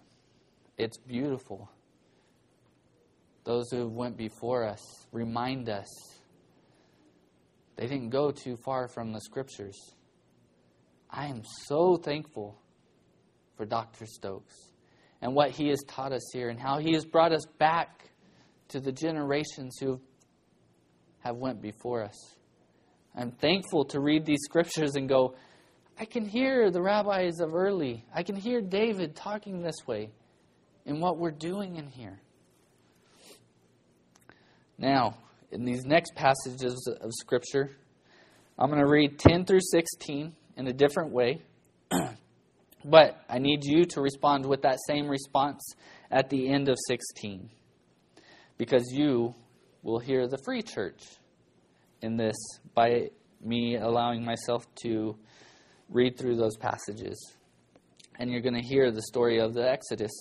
It's 0.77 0.99
beautiful. 0.99 1.71
Those 3.45 3.71
who 3.71 3.87
went 3.87 4.17
before 4.17 4.65
us 4.65 4.81
remind 5.13 5.69
us 5.69 5.87
they 7.77 7.87
didn't 7.87 8.11
go 8.11 8.33
too 8.33 8.57
far 8.57 8.89
from 8.89 9.13
the 9.13 9.21
scriptures. 9.21 9.79
I 11.09 11.27
am 11.29 11.43
so 11.69 11.95
thankful 11.95 12.61
for 13.57 13.67
Dr. 13.67 14.05
Stokes 14.05 14.57
and 15.23 15.33
what 15.33 15.53
he 15.53 15.69
has 15.69 15.79
taught 15.87 16.13
us 16.13 16.29
here 16.33 16.49
and 16.49 16.59
how 16.59 16.79
he 16.79 16.95
has 16.95 17.05
brought 17.05 17.31
us 17.31 17.47
back 17.61 18.11
to 18.71 18.81
the 18.81 18.91
generations 18.91 19.77
who 19.79 20.01
have 21.21 21.37
went 21.37 21.63
before 21.63 22.03
us. 22.03 22.35
I'm 23.17 23.31
thankful 23.31 23.85
to 23.87 24.01
read 24.01 24.27
these 24.27 24.41
scriptures 24.43 24.97
and 24.97 25.09
go, 25.09 25.35
I 25.99 26.05
can 26.05 26.27
hear 26.27 26.71
the 26.71 26.83
rabbis 26.83 27.41
of 27.41 27.55
early. 27.55 28.05
I 28.13 28.25
can 28.25 28.35
hear 28.35 28.61
David 28.61 29.15
talking 29.15 29.63
this 29.63 29.87
way 29.87 30.11
in 30.85 31.01
what 31.01 31.19
we're 31.19 31.31
doing 31.31 31.77
in 31.77 31.89
here. 31.89 32.21
Now, 34.77 35.17
in 35.53 35.65
these 35.65 35.85
next 35.85 36.17
passages 36.17 36.89
of 37.01 37.13
Scripture, 37.21 37.71
I'm 38.59 38.69
going 38.69 38.81
to 38.81 38.91
read 38.91 39.19
10 39.21 39.45
through 39.45 39.61
16 39.71 40.35
in 40.57 40.67
a 40.67 40.73
different 40.73 41.13
way. 41.13 41.43
but 42.85 43.25
I 43.29 43.39
need 43.39 43.61
you 43.63 43.85
to 43.85 44.01
respond 44.01 44.47
with 44.47 44.63
that 44.63 44.79
same 44.89 45.09
response 45.09 45.63
at 46.11 46.29
the 46.29 46.49
end 46.49 46.69
of 46.69 46.77
16. 46.89 47.51
Because 48.59 48.85
you 48.93 49.35
will 49.83 50.01
hear 50.01 50.27
the 50.27 50.39
free 50.45 50.63
church 50.63 51.03
in 52.05 52.17
this 52.17 52.37
by 52.75 53.09
me 53.43 53.77
allowing 53.77 54.25
myself 54.25 54.67
to 54.83 55.17
read 55.89 56.19
through 56.19 56.37
those 56.37 56.57
passages. 56.57 57.19
And 58.19 58.31
you're 58.31 58.41
going 58.41 58.61
to 58.61 58.67
hear 58.67 58.91
the 58.91 59.03
story 59.03 59.41
of 59.41 59.55
the 59.55 59.69
Exodus. 59.69 60.13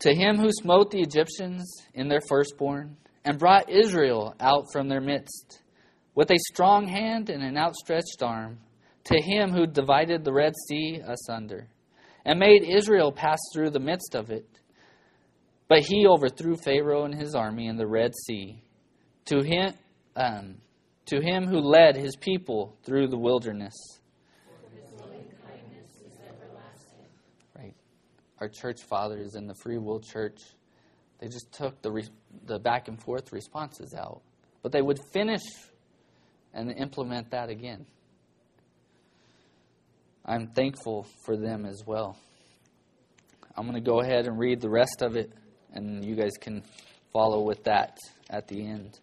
To 0.00 0.14
him 0.14 0.36
who 0.36 0.50
smote 0.50 0.90
the 0.90 1.00
Egyptians 1.00 1.64
in 1.94 2.08
their 2.08 2.20
firstborn 2.28 2.96
and 3.24 3.38
brought 3.38 3.70
Israel 3.70 4.34
out 4.40 4.64
from 4.72 4.88
their 4.88 5.00
midst 5.00 5.62
with 6.14 6.30
a 6.30 6.38
strong 6.52 6.88
hand 6.88 7.30
and 7.30 7.42
an 7.44 7.56
outstretched 7.56 8.22
arm, 8.22 8.58
to 9.04 9.22
him 9.22 9.52
who 9.52 9.66
divided 9.66 10.24
the 10.24 10.32
Red 10.32 10.52
Sea 10.66 11.00
asunder, 11.06 11.68
and 12.24 12.40
made 12.40 12.64
Israel 12.64 13.12
pass 13.12 13.38
through 13.54 13.70
the 13.70 13.78
midst 13.78 14.16
of 14.16 14.30
it. 14.30 14.46
But 15.68 15.80
he 15.80 16.06
overthrew 16.06 16.56
Pharaoh 16.56 17.04
and 17.04 17.14
his 17.14 17.36
army 17.36 17.68
in 17.68 17.76
the 17.76 17.86
Red 17.86 18.14
Sea. 18.26 18.62
To 19.26 19.42
him, 19.42 19.74
um, 20.16 20.56
to 21.06 21.20
him 21.20 21.46
who 21.46 21.58
led 21.58 21.96
his 21.96 22.16
people 22.16 22.76
through 22.84 23.08
the 23.08 23.18
wilderness. 23.18 23.74
Right. 27.56 27.74
Our 28.40 28.48
church 28.48 28.82
fathers 28.88 29.34
in 29.34 29.46
the 29.46 29.54
Free 29.62 29.78
Will 29.78 30.00
Church, 30.00 30.40
they 31.18 31.28
just 31.28 31.52
took 31.52 31.80
the, 31.82 31.90
re- 31.90 32.08
the 32.46 32.58
back 32.58 32.88
and 32.88 33.00
forth 33.02 33.32
responses 33.32 33.94
out. 33.94 34.22
But 34.62 34.72
they 34.72 34.82
would 34.82 34.98
finish 35.12 35.42
and 36.52 36.70
implement 36.72 37.30
that 37.30 37.48
again. 37.48 37.86
I'm 40.24 40.48
thankful 40.48 41.06
for 41.24 41.36
them 41.36 41.64
as 41.64 41.84
well. 41.86 42.18
I'm 43.56 43.64
going 43.64 43.82
to 43.82 43.90
go 43.90 44.00
ahead 44.00 44.26
and 44.26 44.38
read 44.38 44.60
the 44.60 44.68
rest 44.68 45.00
of 45.00 45.16
it, 45.16 45.32
and 45.72 46.04
you 46.04 46.14
guys 46.14 46.32
can 46.38 46.62
follow 47.12 47.40
with 47.40 47.64
that 47.64 47.96
at 48.28 48.46
the 48.46 48.64
end. 48.64 49.00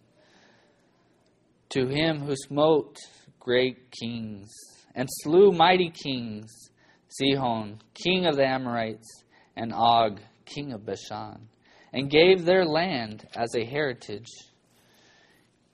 To 1.70 1.86
him 1.86 2.20
who 2.20 2.34
smote 2.36 2.96
great 3.40 3.90
kings 3.90 4.50
and 4.94 5.08
slew 5.22 5.52
mighty 5.52 5.90
kings, 5.90 6.52
Sihon, 7.08 7.80
king 7.94 8.26
of 8.26 8.36
the 8.36 8.46
Amorites, 8.46 9.24
and 9.56 9.72
Og, 9.74 10.20
king 10.44 10.72
of 10.72 10.86
Bashan, 10.86 11.48
and 11.92 12.10
gave 12.10 12.44
their 12.44 12.64
land 12.64 13.26
as 13.34 13.54
a 13.54 13.64
heritage 13.64 14.28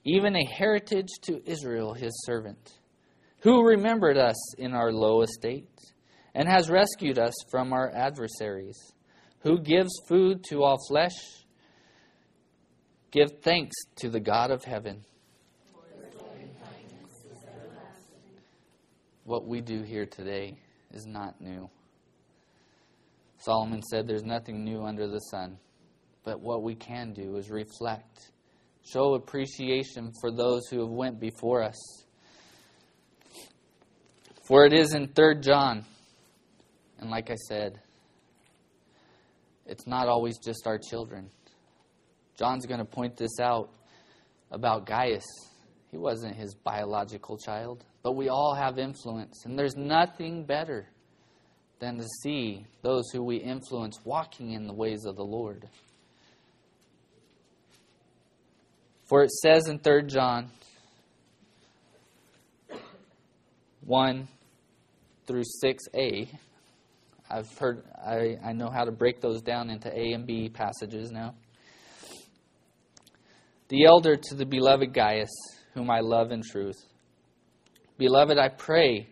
even 0.04 0.34
a 0.34 0.44
heritage 0.44 1.10
to 1.22 1.40
Israel, 1.48 1.94
his 1.94 2.12
servant, 2.24 2.72
who 3.40 3.64
remembered 3.64 4.16
us 4.16 4.54
in 4.58 4.72
our 4.72 4.92
low 4.92 5.22
estate 5.22 5.68
and 6.34 6.48
has 6.48 6.70
rescued 6.70 7.18
us 7.18 7.34
from 7.50 7.72
our 7.72 7.90
adversaries, 7.94 8.78
who 9.40 9.60
gives 9.60 9.90
food 10.08 10.42
to 10.44 10.62
all 10.62 10.78
flesh. 10.88 11.12
Give 13.10 13.30
thanks 13.42 13.74
to 13.96 14.08
the 14.08 14.20
God 14.20 14.50
of 14.50 14.64
heaven. 14.64 15.04
What 19.32 19.46
we 19.46 19.62
do 19.62 19.80
here 19.80 20.04
today 20.04 20.58
is 20.92 21.06
not 21.06 21.40
new. 21.40 21.70
Solomon 23.38 23.80
said 23.82 24.06
there's 24.06 24.24
nothing 24.24 24.62
new 24.62 24.82
under 24.82 25.08
the 25.08 25.20
sun. 25.20 25.56
But 26.22 26.42
what 26.42 26.62
we 26.62 26.74
can 26.74 27.14
do 27.14 27.38
is 27.38 27.48
reflect 27.48 28.30
Show 28.84 29.14
appreciation 29.14 30.12
for 30.20 30.30
those 30.30 30.68
who 30.68 30.80
have 30.80 30.90
went 30.90 31.18
before 31.18 31.62
us. 31.62 32.04
For 34.46 34.66
it 34.66 34.74
is 34.74 34.92
in 34.92 35.08
3 35.08 35.36
John, 35.40 35.86
and 36.98 37.08
like 37.08 37.30
I 37.30 37.36
said, 37.36 37.80
it's 39.64 39.86
not 39.86 40.08
always 40.08 40.36
just 40.44 40.66
our 40.66 40.76
children. 40.76 41.30
John's 42.38 42.66
going 42.66 42.80
to 42.80 42.84
point 42.84 43.16
this 43.16 43.40
out 43.40 43.70
about 44.50 44.84
Gaius. 44.84 45.24
He 45.92 45.98
wasn't 45.98 46.34
his 46.36 46.54
biological 46.54 47.36
child, 47.36 47.84
but 48.02 48.16
we 48.16 48.30
all 48.30 48.54
have 48.54 48.78
influence, 48.78 49.44
and 49.44 49.58
there's 49.58 49.76
nothing 49.76 50.44
better 50.44 50.88
than 51.80 51.98
to 51.98 52.04
see 52.22 52.66
those 52.80 53.10
who 53.12 53.22
we 53.22 53.36
influence 53.36 54.00
walking 54.02 54.52
in 54.52 54.66
the 54.66 54.72
ways 54.72 55.04
of 55.04 55.16
the 55.16 55.24
Lord. 55.24 55.68
For 59.06 59.22
it 59.22 59.30
says 59.30 59.68
in 59.68 59.80
3 59.80 60.04
John 60.04 60.50
1 63.84 64.28
through 65.26 65.44
6a, 65.62 66.28
I've 67.30 67.58
heard, 67.58 67.82
I, 68.02 68.38
I 68.42 68.52
know 68.52 68.70
how 68.70 68.84
to 68.84 68.92
break 68.92 69.20
those 69.20 69.42
down 69.42 69.68
into 69.68 69.88
A 69.94 70.12
and 70.12 70.26
B 70.26 70.48
passages 70.48 71.10
now. 71.10 71.34
The 73.68 73.84
elder 73.84 74.16
to 74.16 74.34
the 74.34 74.46
beloved 74.46 74.94
Gaius, 74.94 75.30
whom 75.74 75.90
I 75.90 76.00
love 76.00 76.32
in 76.32 76.42
truth. 76.42 76.76
Beloved, 77.98 78.38
I 78.38 78.48
pray 78.48 79.08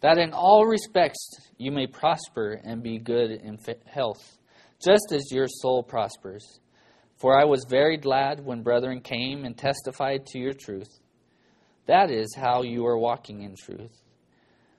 that 0.00 0.18
in 0.18 0.32
all 0.32 0.66
respects 0.66 1.36
you 1.58 1.70
may 1.70 1.86
prosper 1.86 2.60
and 2.64 2.82
be 2.82 2.98
good 2.98 3.30
in 3.30 3.58
health, 3.86 4.38
just 4.84 5.12
as 5.12 5.30
your 5.30 5.46
soul 5.48 5.82
prospers. 5.82 6.60
For 7.20 7.38
I 7.38 7.44
was 7.44 7.64
very 7.68 7.96
glad 7.96 8.44
when 8.44 8.62
brethren 8.62 9.00
came 9.00 9.44
and 9.44 9.56
testified 9.56 10.26
to 10.26 10.38
your 10.38 10.54
truth. 10.54 10.98
That 11.86 12.10
is 12.10 12.34
how 12.34 12.62
you 12.62 12.84
are 12.86 12.98
walking 12.98 13.42
in 13.42 13.54
truth. 13.54 13.96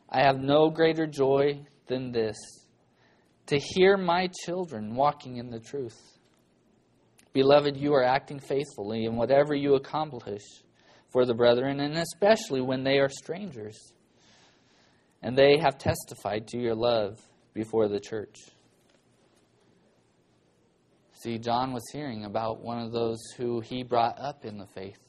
I 0.09 0.21
have 0.21 0.39
no 0.39 0.69
greater 0.69 1.07
joy 1.07 1.65
than 1.87 2.11
this 2.11 2.35
to 3.47 3.57
hear 3.57 3.97
my 3.97 4.29
children 4.45 4.95
walking 4.95 5.37
in 5.37 5.49
the 5.49 5.59
truth. 5.59 5.97
Beloved, 7.33 7.77
you 7.77 7.93
are 7.93 8.03
acting 8.03 8.39
faithfully 8.39 9.05
in 9.05 9.15
whatever 9.15 9.55
you 9.55 9.75
accomplish 9.75 10.43
for 11.13 11.25
the 11.25 11.33
brethren, 11.33 11.79
and 11.79 11.95
especially 11.95 12.59
when 12.59 12.83
they 12.83 12.97
are 12.97 13.07
strangers. 13.07 13.93
And 15.21 15.37
they 15.37 15.57
have 15.57 15.77
testified 15.77 16.47
to 16.47 16.57
your 16.57 16.75
love 16.75 17.21
before 17.53 17.87
the 17.87 17.99
church. 17.99 18.39
See, 21.23 21.37
John 21.37 21.71
was 21.71 21.83
hearing 21.93 22.25
about 22.25 22.61
one 22.61 22.79
of 22.79 22.91
those 22.91 23.19
who 23.37 23.61
he 23.61 23.83
brought 23.83 24.19
up 24.19 24.43
in 24.43 24.57
the 24.57 24.65
faith. 24.65 24.99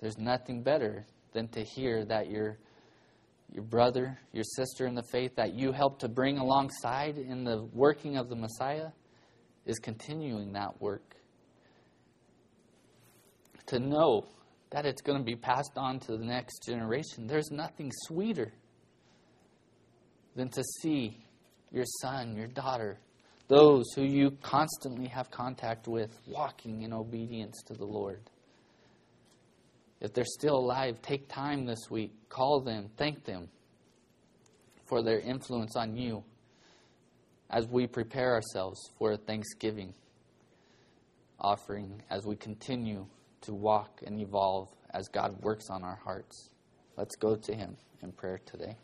There's 0.00 0.18
nothing 0.18 0.62
better 0.62 1.04
than 1.32 1.46
to 1.48 1.62
hear 1.62 2.04
that 2.06 2.28
your, 2.28 2.58
your 3.52 3.62
brother, 3.62 4.18
your 4.32 4.42
sister 4.42 4.86
in 4.86 4.94
the 4.94 5.04
faith 5.12 5.36
that 5.36 5.54
you 5.54 5.70
helped 5.70 6.00
to 6.00 6.08
bring 6.08 6.38
alongside 6.38 7.18
in 7.18 7.44
the 7.44 7.62
working 7.72 8.16
of 8.16 8.28
the 8.28 8.34
Messiah 8.34 8.88
is 9.66 9.78
continuing 9.78 10.54
that 10.54 10.80
work. 10.80 11.14
To 13.66 13.78
know 13.78 14.24
that 14.70 14.86
it's 14.86 15.02
going 15.02 15.18
to 15.18 15.24
be 15.24 15.36
passed 15.36 15.76
on 15.76 15.98
to 16.00 16.16
the 16.16 16.24
next 16.24 16.64
generation. 16.64 17.26
There's 17.26 17.50
nothing 17.50 17.90
sweeter 18.06 18.52
than 20.36 20.48
to 20.50 20.62
see 20.80 21.24
your 21.72 21.84
son, 22.00 22.36
your 22.36 22.46
daughter, 22.46 22.98
those 23.48 23.92
who 23.94 24.02
you 24.02 24.30
constantly 24.42 25.08
have 25.08 25.30
contact 25.30 25.88
with 25.88 26.20
walking 26.28 26.82
in 26.82 26.92
obedience 26.92 27.62
to 27.66 27.74
the 27.74 27.84
Lord. 27.84 28.20
If 30.00 30.14
they're 30.14 30.24
still 30.24 30.56
alive, 30.56 31.02
take 31.02 31.28
time 31.28 31.66
this 31.66 31.90
week, 31.90 32.12
call 32.28 32.60
them, 32.60 32.90
thank 32.96 33.24
them 33.24 33.48
for 34.86 35.02
their 35.02 35.18
influence 35.18 35.76
on 35.76 35.96
you 35.96 36.22
as 37.50 37.66
we 37.66 37.86
prepare 37.86 38.34
ourselves 38.34 38.80
for 38.98 39.12
a 39.12 39.16
Thanksgiving 39.16 39.94
offering 41.40 42.02
as 42.08 42.24
we 42.24 42.36
continue 42.36 43.06
to 43.42 43.54
walk 43.54 44.02
and 44.06 44.20
evolve 44.20 44.68
as 44.90 45.08
God 45.08 45.40
works 45.42 45.70
on 45.70 45.84
our 45.84 45.96
hearts. 46.04 46.50
Let's 46.96 47.16
go 47.16 47.36
to 47.36 47.54
Him 47.54 47.76
in 48.02 48.12
prayer 48.12 48.40
today. 48.46 48.76